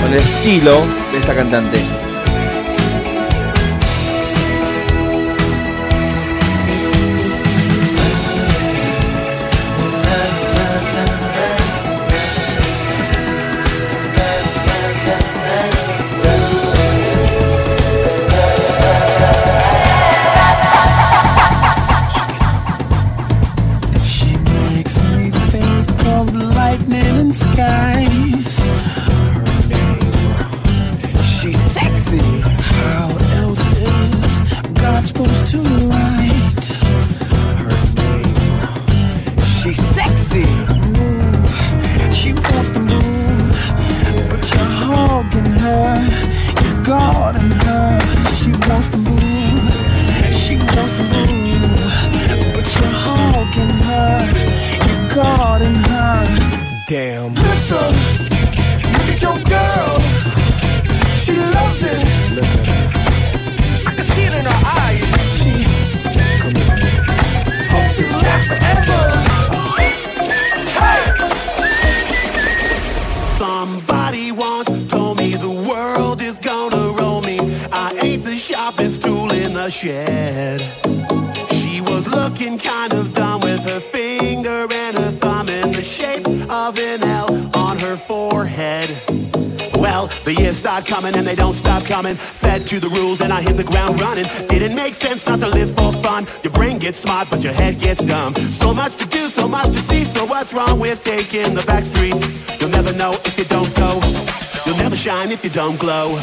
con 0.02 0.14
el 0.14 0.20
estilo 0.20 0.80
de 1.12 1.20
esta 1.20 1.36
cantante. 1.36 2.01
With 101.32 101.44
taking 101.44 101.56
the 101.56 101.66
back 101.66 101.84
streets? 101.84 102.60
You'll 102.60 102.70
never 102.70 102.94
know 102.94 103.14
if 103.26 103.38
you 103.38 103.46
don't 103.46 103.74
go. 103.76 104.00
You'll 104.66 104.78
never 104.78 104.96
shine 104.96 105.32
if 105.32 105.44
you 105.44 105.50
don't 105.50 105.80
glow. 105.80 106.18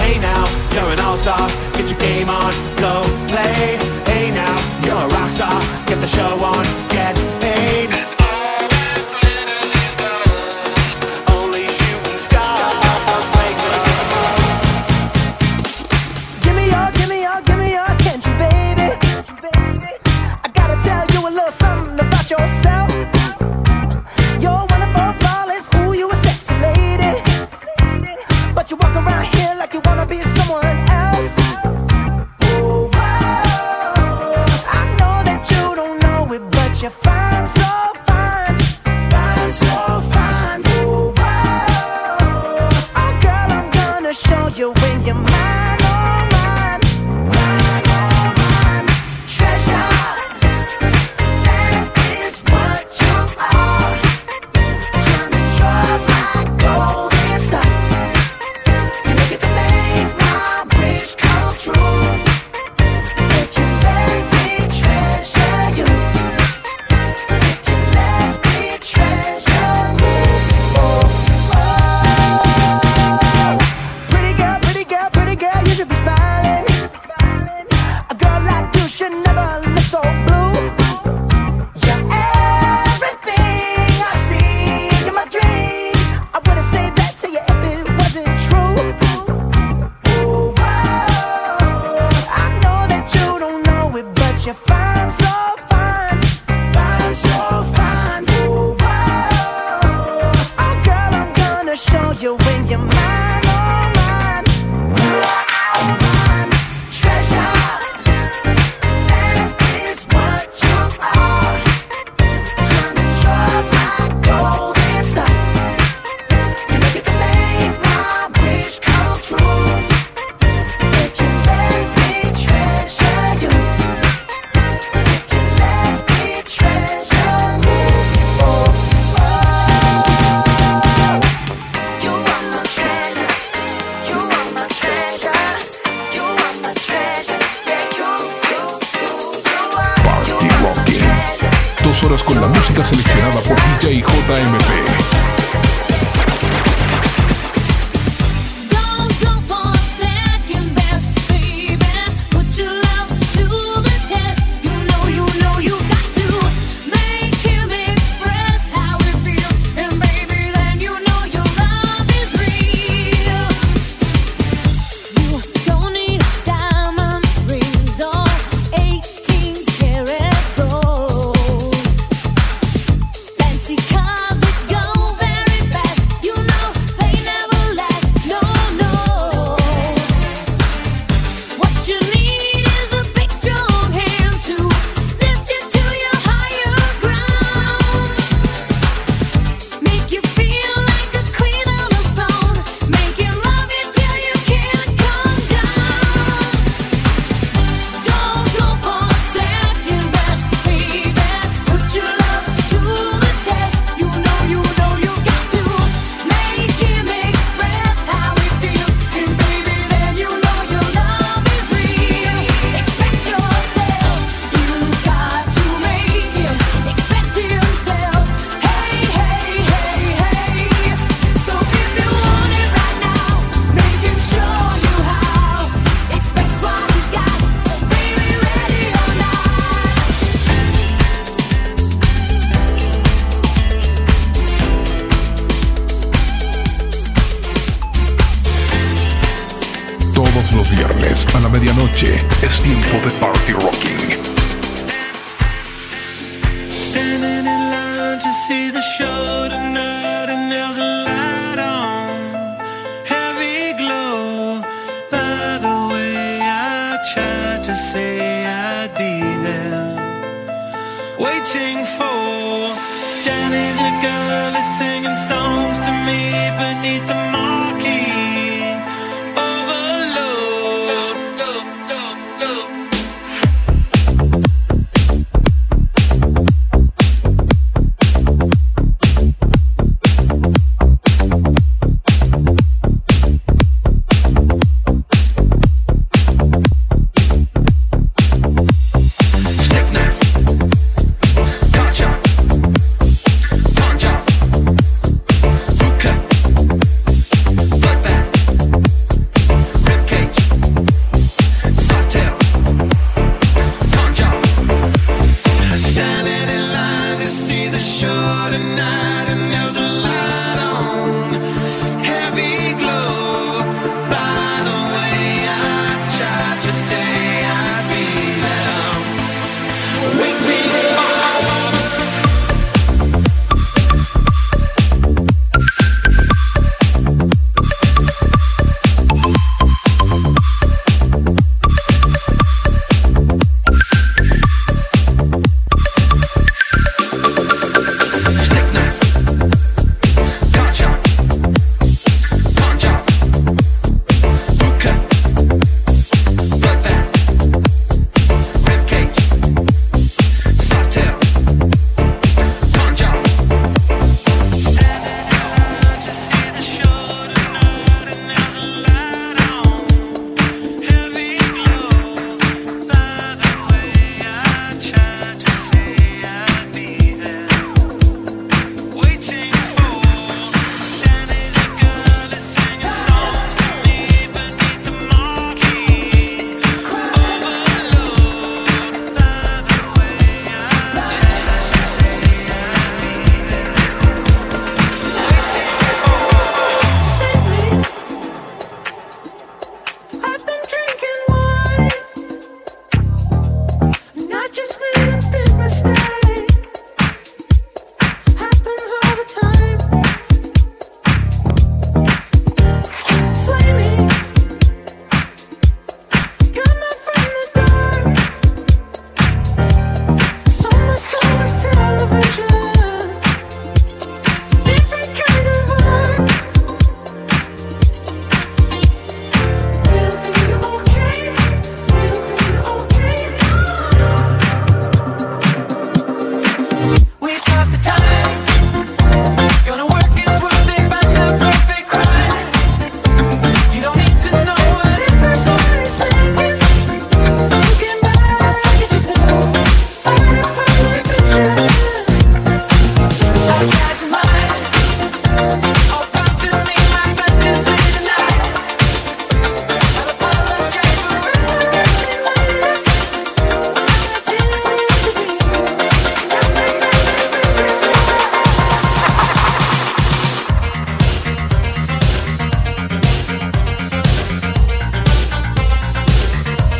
Hey 0.00 0.18
now, 0.18 0.44
you're 0.72 0.92
an 0.92 1.00
all-star. 1.00 1.48
Get 1.76 1.90
your 1.90 1.98
game 1.98 2.28
on, 2.28 2.52
go 2.76 3.02
play. 3.28 3.76
Hey 4.06 4.30
now, 4.30 4.56
you're 4.84 4.96
a 4.96 5.08
rock 5.08 5.30
star. 5.30 5.60
Get 5.86 6.00
the 6.00 6.08
show 6.08 6.44
on, 6.44 6.89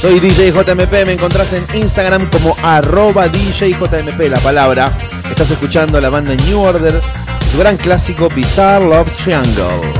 Soy 0.01 0.19
DJ 0.19 0.51
JMP, 0.53 1.05
me 1.05 1.13
encontrás 1.13 1.53
en 1.53 1.63
Instagram 1.75 2.27
como 2.31 2.57
arroba 2.63 3.29
DJJMP, 3.29 4.31
la 4.31 4.41
palabra. 4.41 4.91
Estás 5.29 5.51
escuchando 5.51 6.01
la 6.01 6.09
banda 6.09 6.35
New 6.47 6.59
Order, 6.59 6.99
su 7.53 7.59
gran 7.59 7.77
clásico 7.77 8.31
Bizarre 8.31 8.87
Love 8.87 9.11
Triangle. 9.23 9.93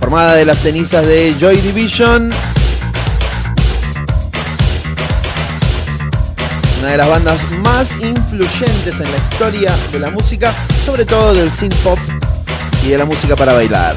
Formada 0.00 0.34
de 0.34 0.44
las 0.44 0.58
cenizas 0.58 1.06
de 1.06 1.34
Joy 1.40 1.56
Division, 1.56 2.30
una 6.80 6.90
de 6.90 6.96
las 6.98 7.08
bandas 7.08 7.50
más 7.62 7.90
influyentes 8.02 9.00
en 9.00 9.10
la 9.10 9.16
historia 9.30 9.74
de 9.90 9.98
la 9.98 10.10
música, 10.10 10.52
sobre 10.84 11.06
todo 11.06 11.32
del 11.32 11.50
synth 11.50 11.76
pop 11.76 11.98
y 12.84 12.90
de 12.90 12.98
la 12.98 13.06
música 13.06 13.34
para 13.34 13.54
bailar. 13.54 13.96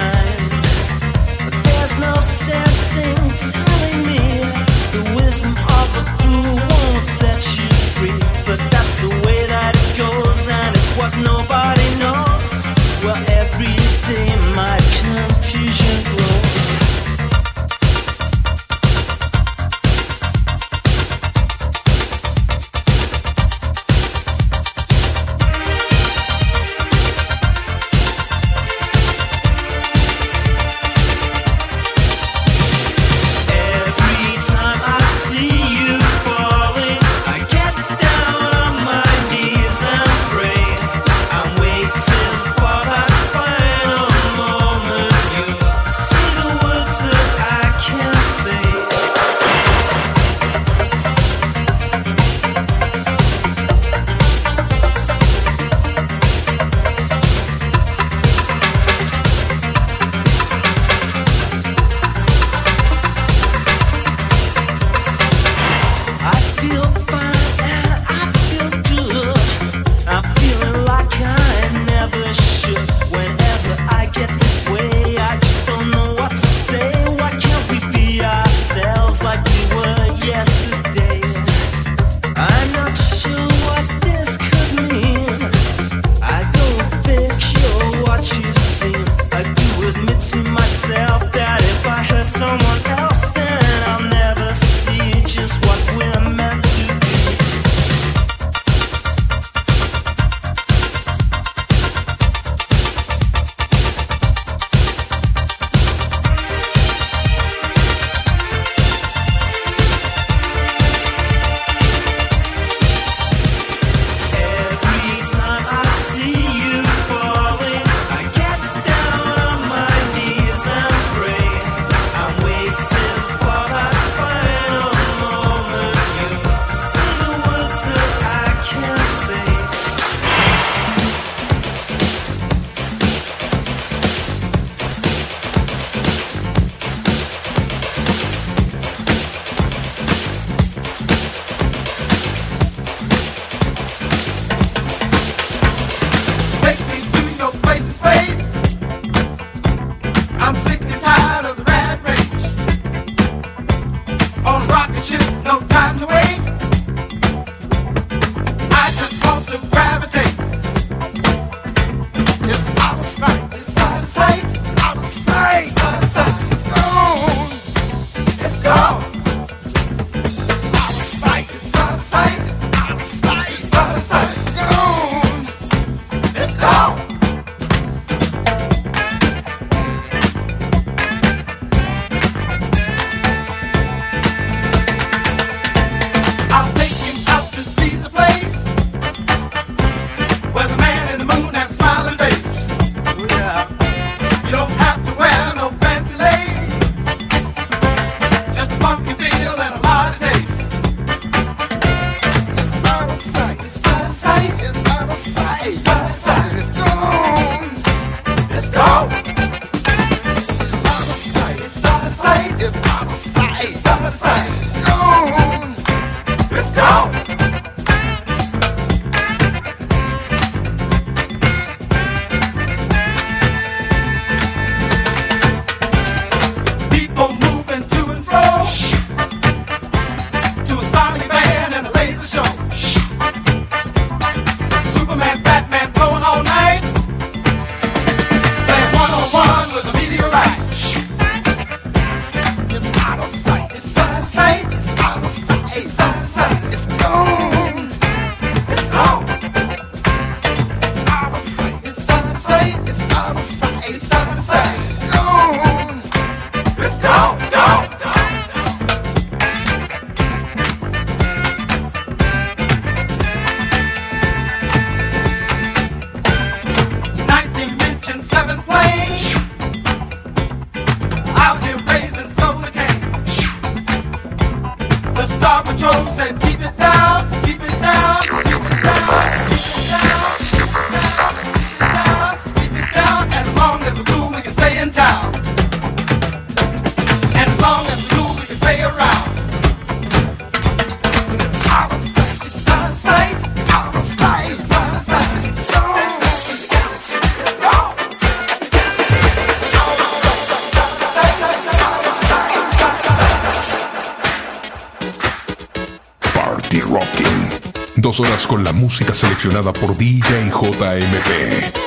seleccionada 309.09 309.73
por 309.73 309.97
DJ 309.97 310.51
JMP. 310.51 311.80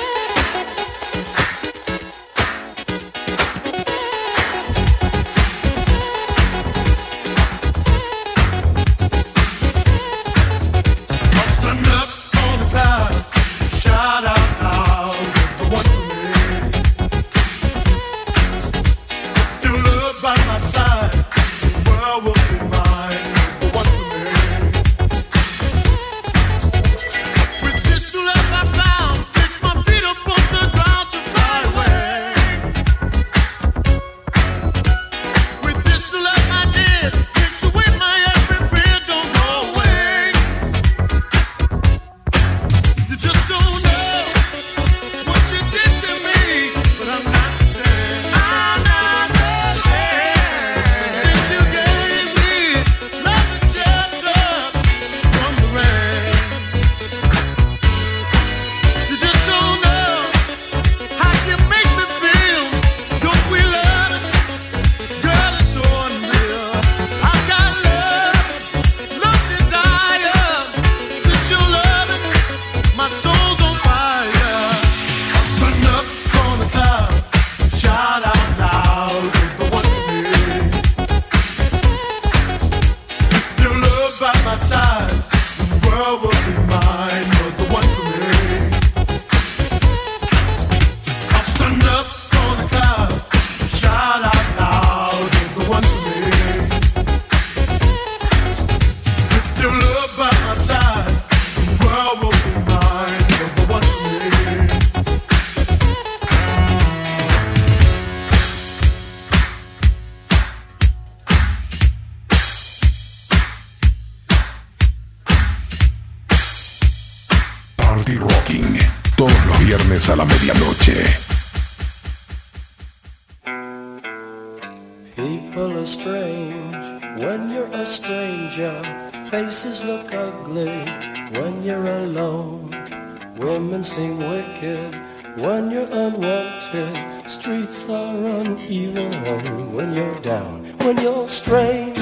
when 139.84 139.94
you're 139.94 140.20
down, 140.20 140.64
when 140.78 140.96
you're 140.96 141.28
strained. 141.28 141.98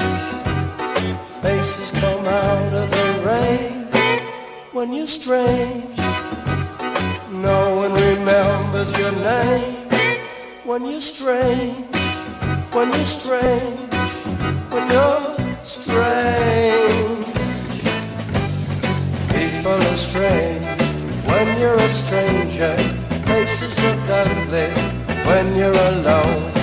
Faces 1.41 1.91
come 1.91 2.25
out 2.25 2.73
of 2.73 2.89
the 2.89 3.09
rain 3.27 3.87
when 4.71 4.93
you're 4.93 5.05
strange. 5.21 5.97
No 7.29 7.75
one 7.75 7.93
remembers 7.93 8.97
your 8.97 9.11
name 9.11 9.89
when 10.63 10.85
you're 10.85 11.01
strange, 11.01 11.93
when 12.71 12.87
you're 12.95 13.05
strange, 13.05 13.93
when 14.71 14.85
you're 14.95 15.35
strange. 15.61 17.25
People 19.35 19.79
are 19.91 19.97
strange 19.97 20.65
when 21.27 21.59
you're 21.59 21.75
a 21.75 21.89
stranger. 21.89 22.77
Faces 23.27 23.77
look 23.83 24.09
ugly 24.09 24.71
when 25.27 25.53
you're 25.57 25.81
alone 25.91 26.62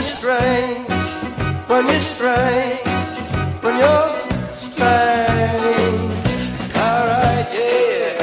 you're 0.00 0.08
strange, 0.08 0.88
when 1.68 1.86
you're 1.86 2.00
strange, 2.00 2.80
when 3.60 3.76
you're 3.76 4.16
strange. 4.54 6.14
Alright, 6.74 7.46
yeah. 7.52 8.16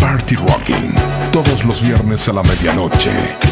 Party 0.00 0.34
Rocking, 0.34 0.92
todos 1.30 1.64
los 1.64 1.80
viernes 1.80 2.28
a 2.28 2.32
la 2.32 2.42
medianoche. 2.42 3.45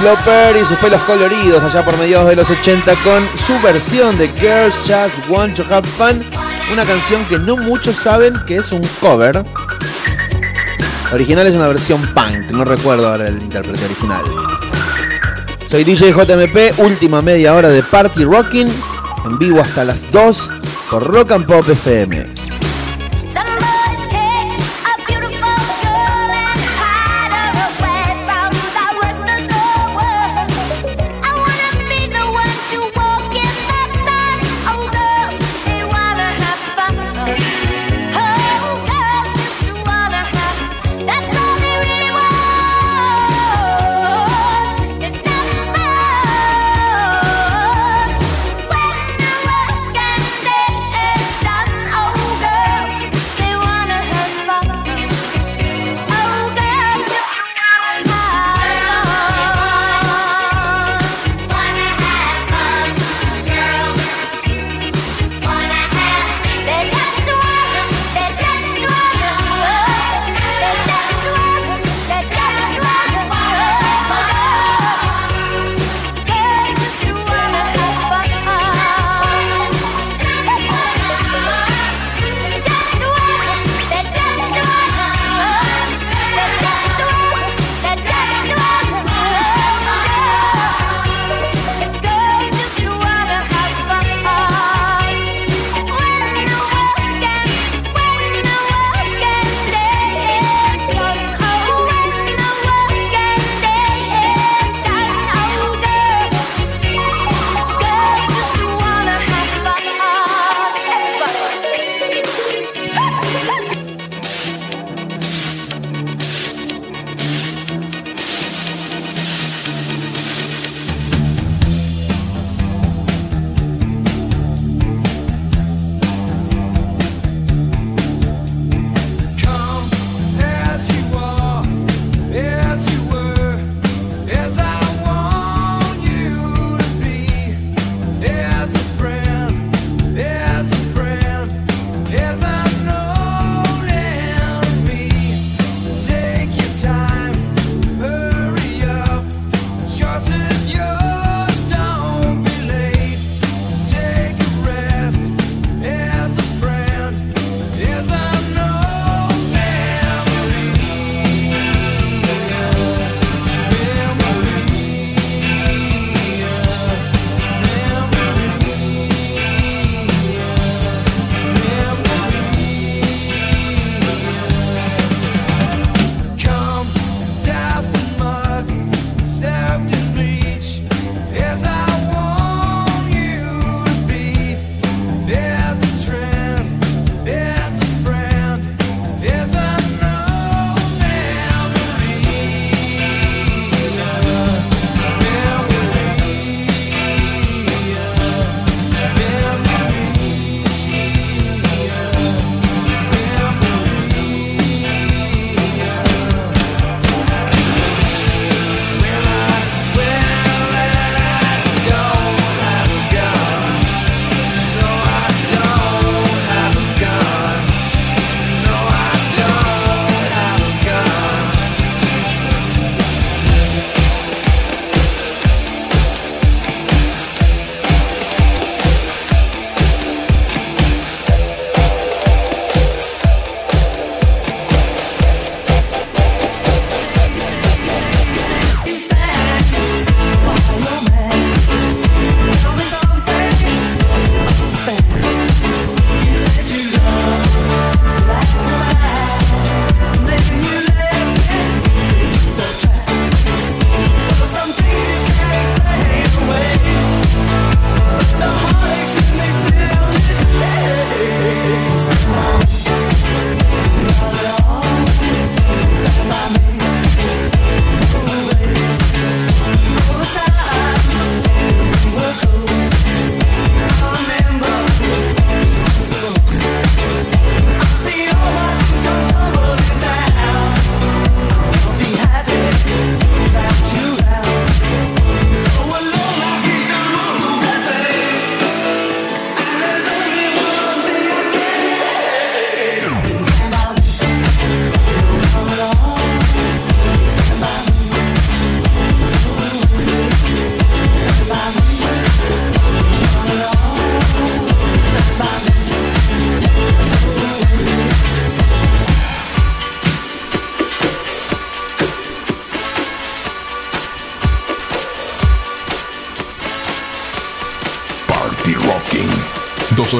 Cindy 0.00 0.04
Lauper 0.04 0.56
y 0.56 0.64
sus 0.64 0.78
pelos 0.78 1.00
coloridos 1.02 1.62
allá 1.62 1.84
por 1.84 1.96
mediados 1.98 2.28
de 2.28 2.36
los 2.36 2.48
80 2.48 2.94
con 3.04 3.28
su 3.36 3.58
versión 3.60 4.16
de 4.16 4.28
Girls 4.28 4.74
Just 4.78 5.28
Want 5.28 5.56
to 5.56 5.64
Have 5.70 5.86
Fun, 5.88 6.22
una 6.72 6.84
canción 6.84 7.24
que 7.26 7.38
no 7.38 7.56
muchos 7.56 7.96
saben 7.96 8.34
que 8.46 8.56
es 8.56 8.72
un 8.72 8.82
cover. 9.00 9.44
Original 11.12 11.46
es 11.46 11.54
una 11.54 11.68
versión 11.68 12.00
punk, 12.14 12.50
no 12.50 12.64
recuerdo 12.64 13.08
ahora 13.08 13.28
el 13.28 13.42
intérprete 13.42 13.84
original. 13.84 14.24
Soy 15.66 15.84
DJ 15.84 16.12
JMP, 16.12 16.78
última 16.78 17.20
media 17.20 17.54
hora 17.54 17.68
de 17.68 17.82
Party 17.82 18.24
Rocking, 18.24 18.68
en 19.26 19.38
vivo 19.38 19.60
hasta 19.60 19.84
las 19.84 20.10
2 20.10 20.50
por 20.90 21.04
Rock 21.04 21.32
and 21.32 21.46
Pop 21.46 21.68
FM. 21.68 22.29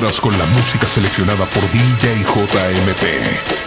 Con 0.00 0.36
la 0.38 0.46
música 0.46 0.86
seleccionada 0.88 1.44
por 1.44 1.62
DJ 1.72 2.24
JMP. 2.24 3.60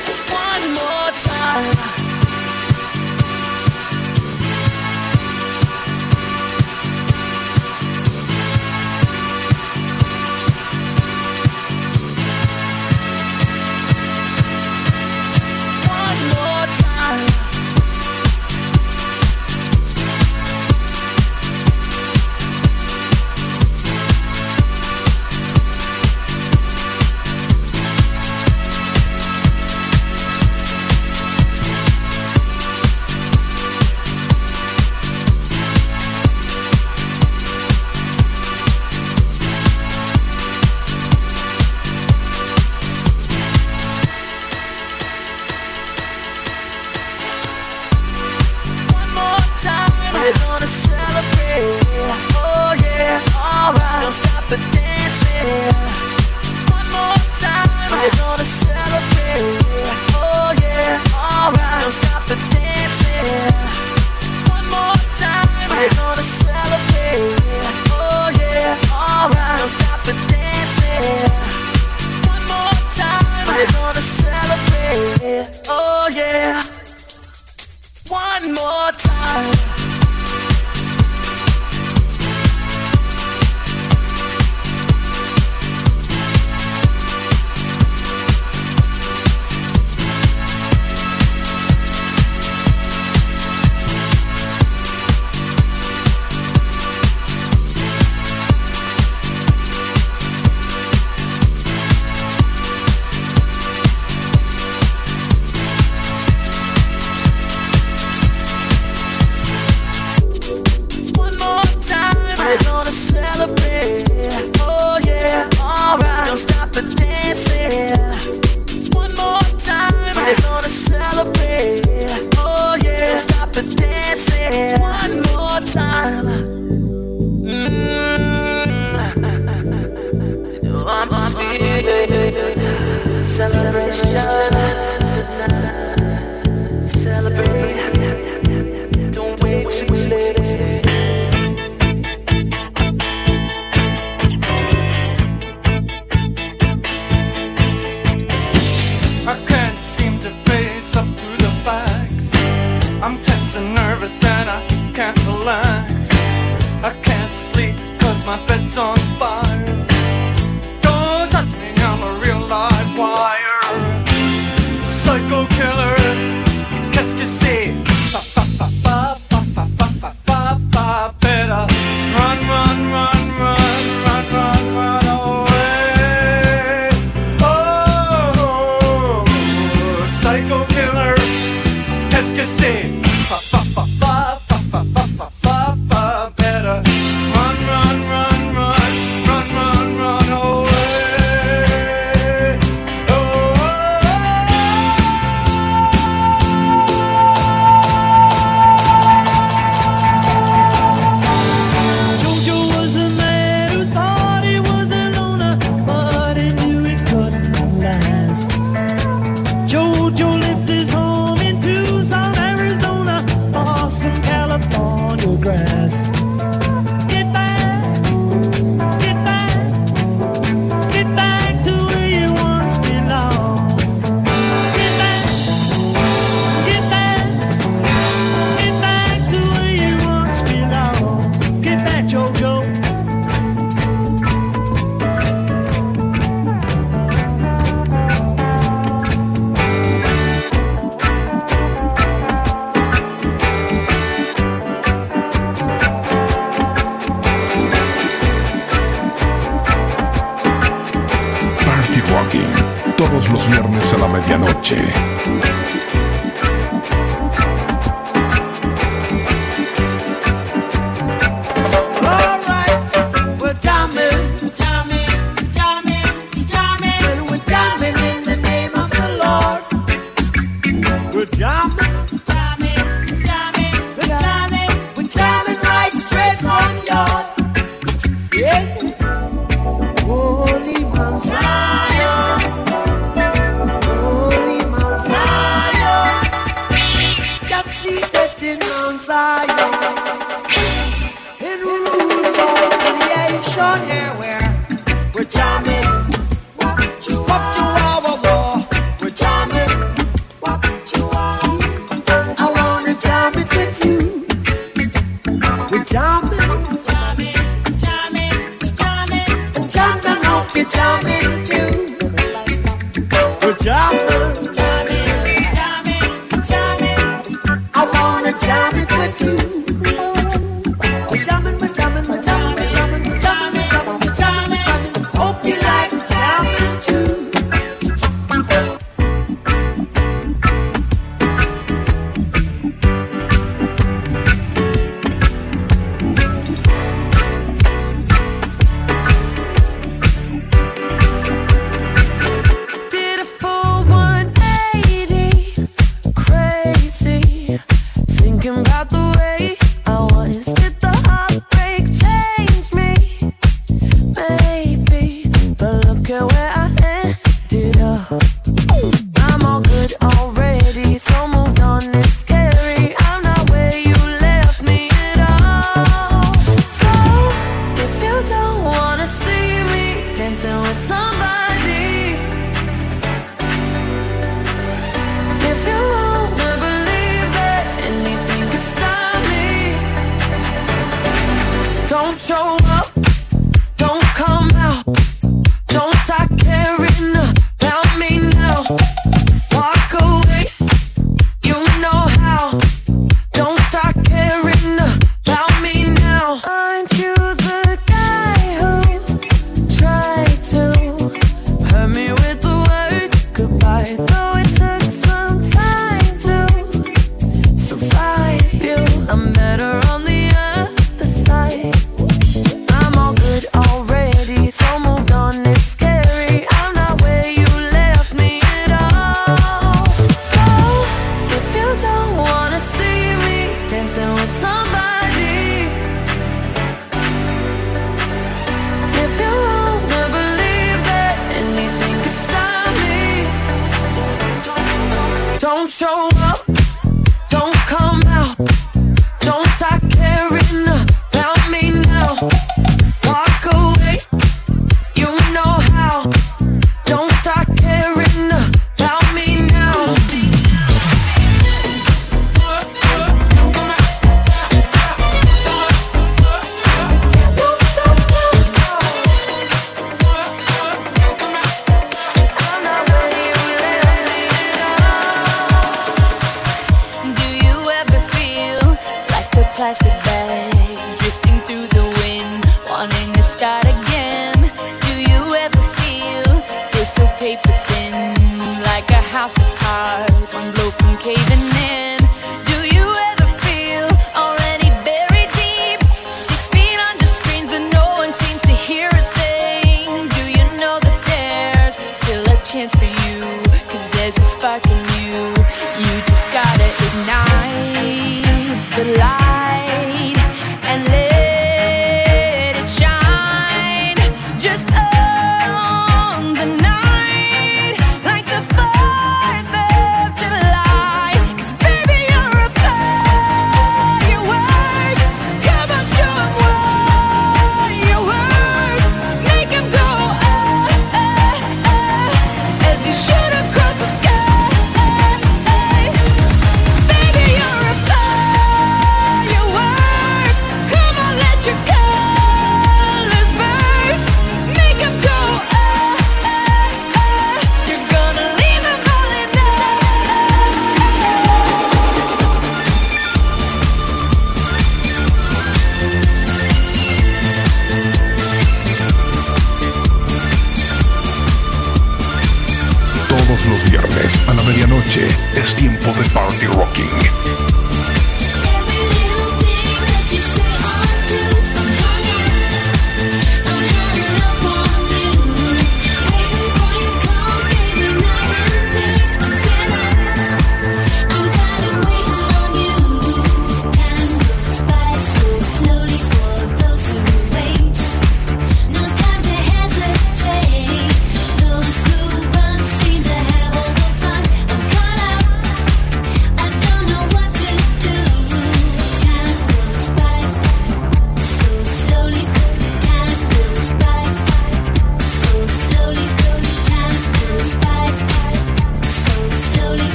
show. 382.24 382.63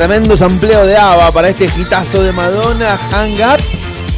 tremendo 0.00 0.34
sampleo 0.34 0.86
de 0.86 0.96
ABBA 0.96 1.30
para 1.30 1.50
este 1.50 1.66
hitazo 1.66 2.22
de 2.22 2.32
Madonna, 2.32 2.96
Hang 3.10 3.34
Up. 3.34 3.62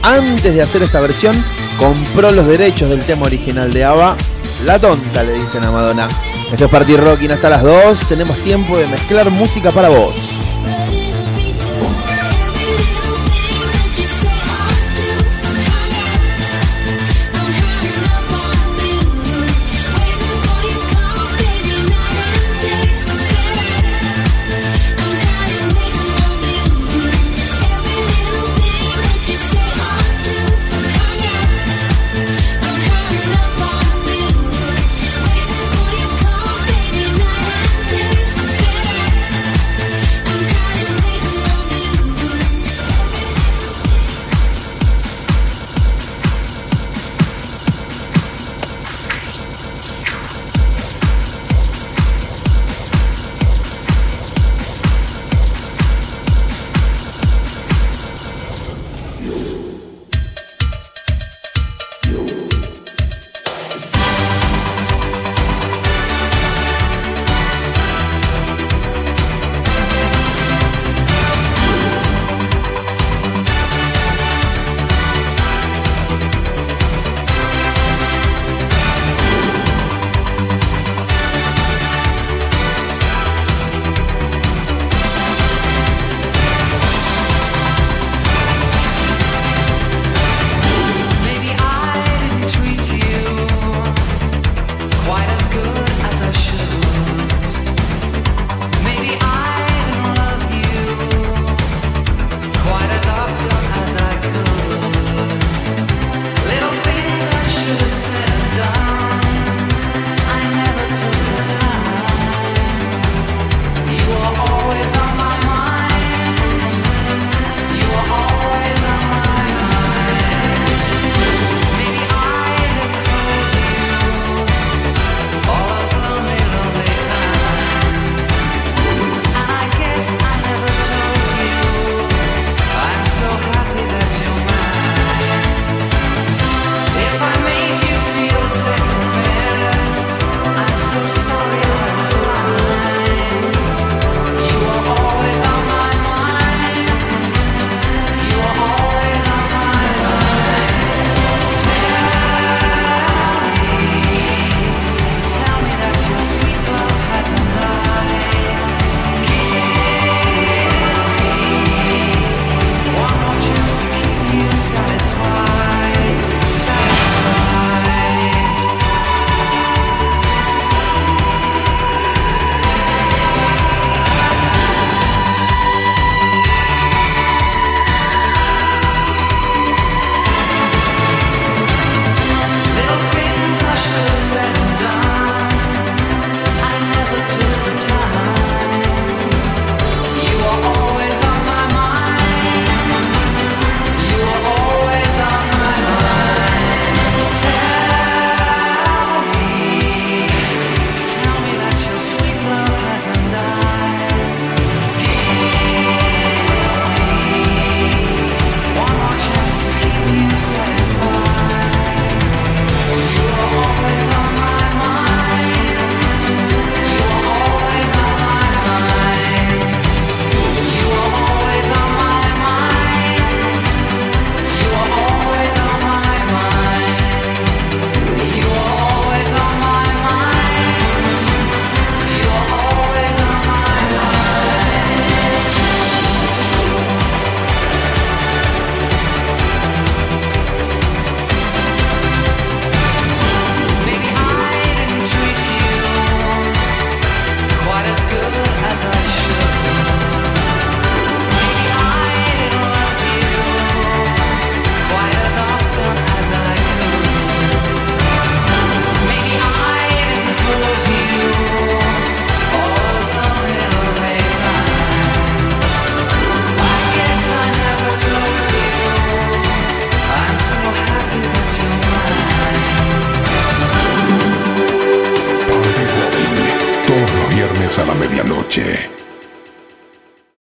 Antes 0.04 0.54
de 0.54 0.62
hacer 0.62 0.80
esta 0.84 1.00
versión, 1.00 1.34
compró 1.76 2.30
los 2.30 2.46
derechos 2.46 2.88
del 2.88 3.02
tema 3.02 3.26
original 3.26 3.72
de 3.72 3.82
ABBA. 3.82 4.16
La 4.64 4.78
tonta, 4.78 5.24
le 5.24 5.32
dicen 5.32 5.64
a 5.64 5.72
Madonna. 5.72 6.09
Esto 6.52 6.66
es 6.66 6.70
Party 6.70 6.96
Rocking 6.96 7.32
hasta 7.32 7.50
las 7.50 7.64
2. 7.64 7.98
Tenemos 8.09 8.38
tiempo 8.44 8.78
de 8.78 8.86
mezclar 8.86 9.28
música 9.30 9.72
para 9.72 9.88
vos. 9.88 10.31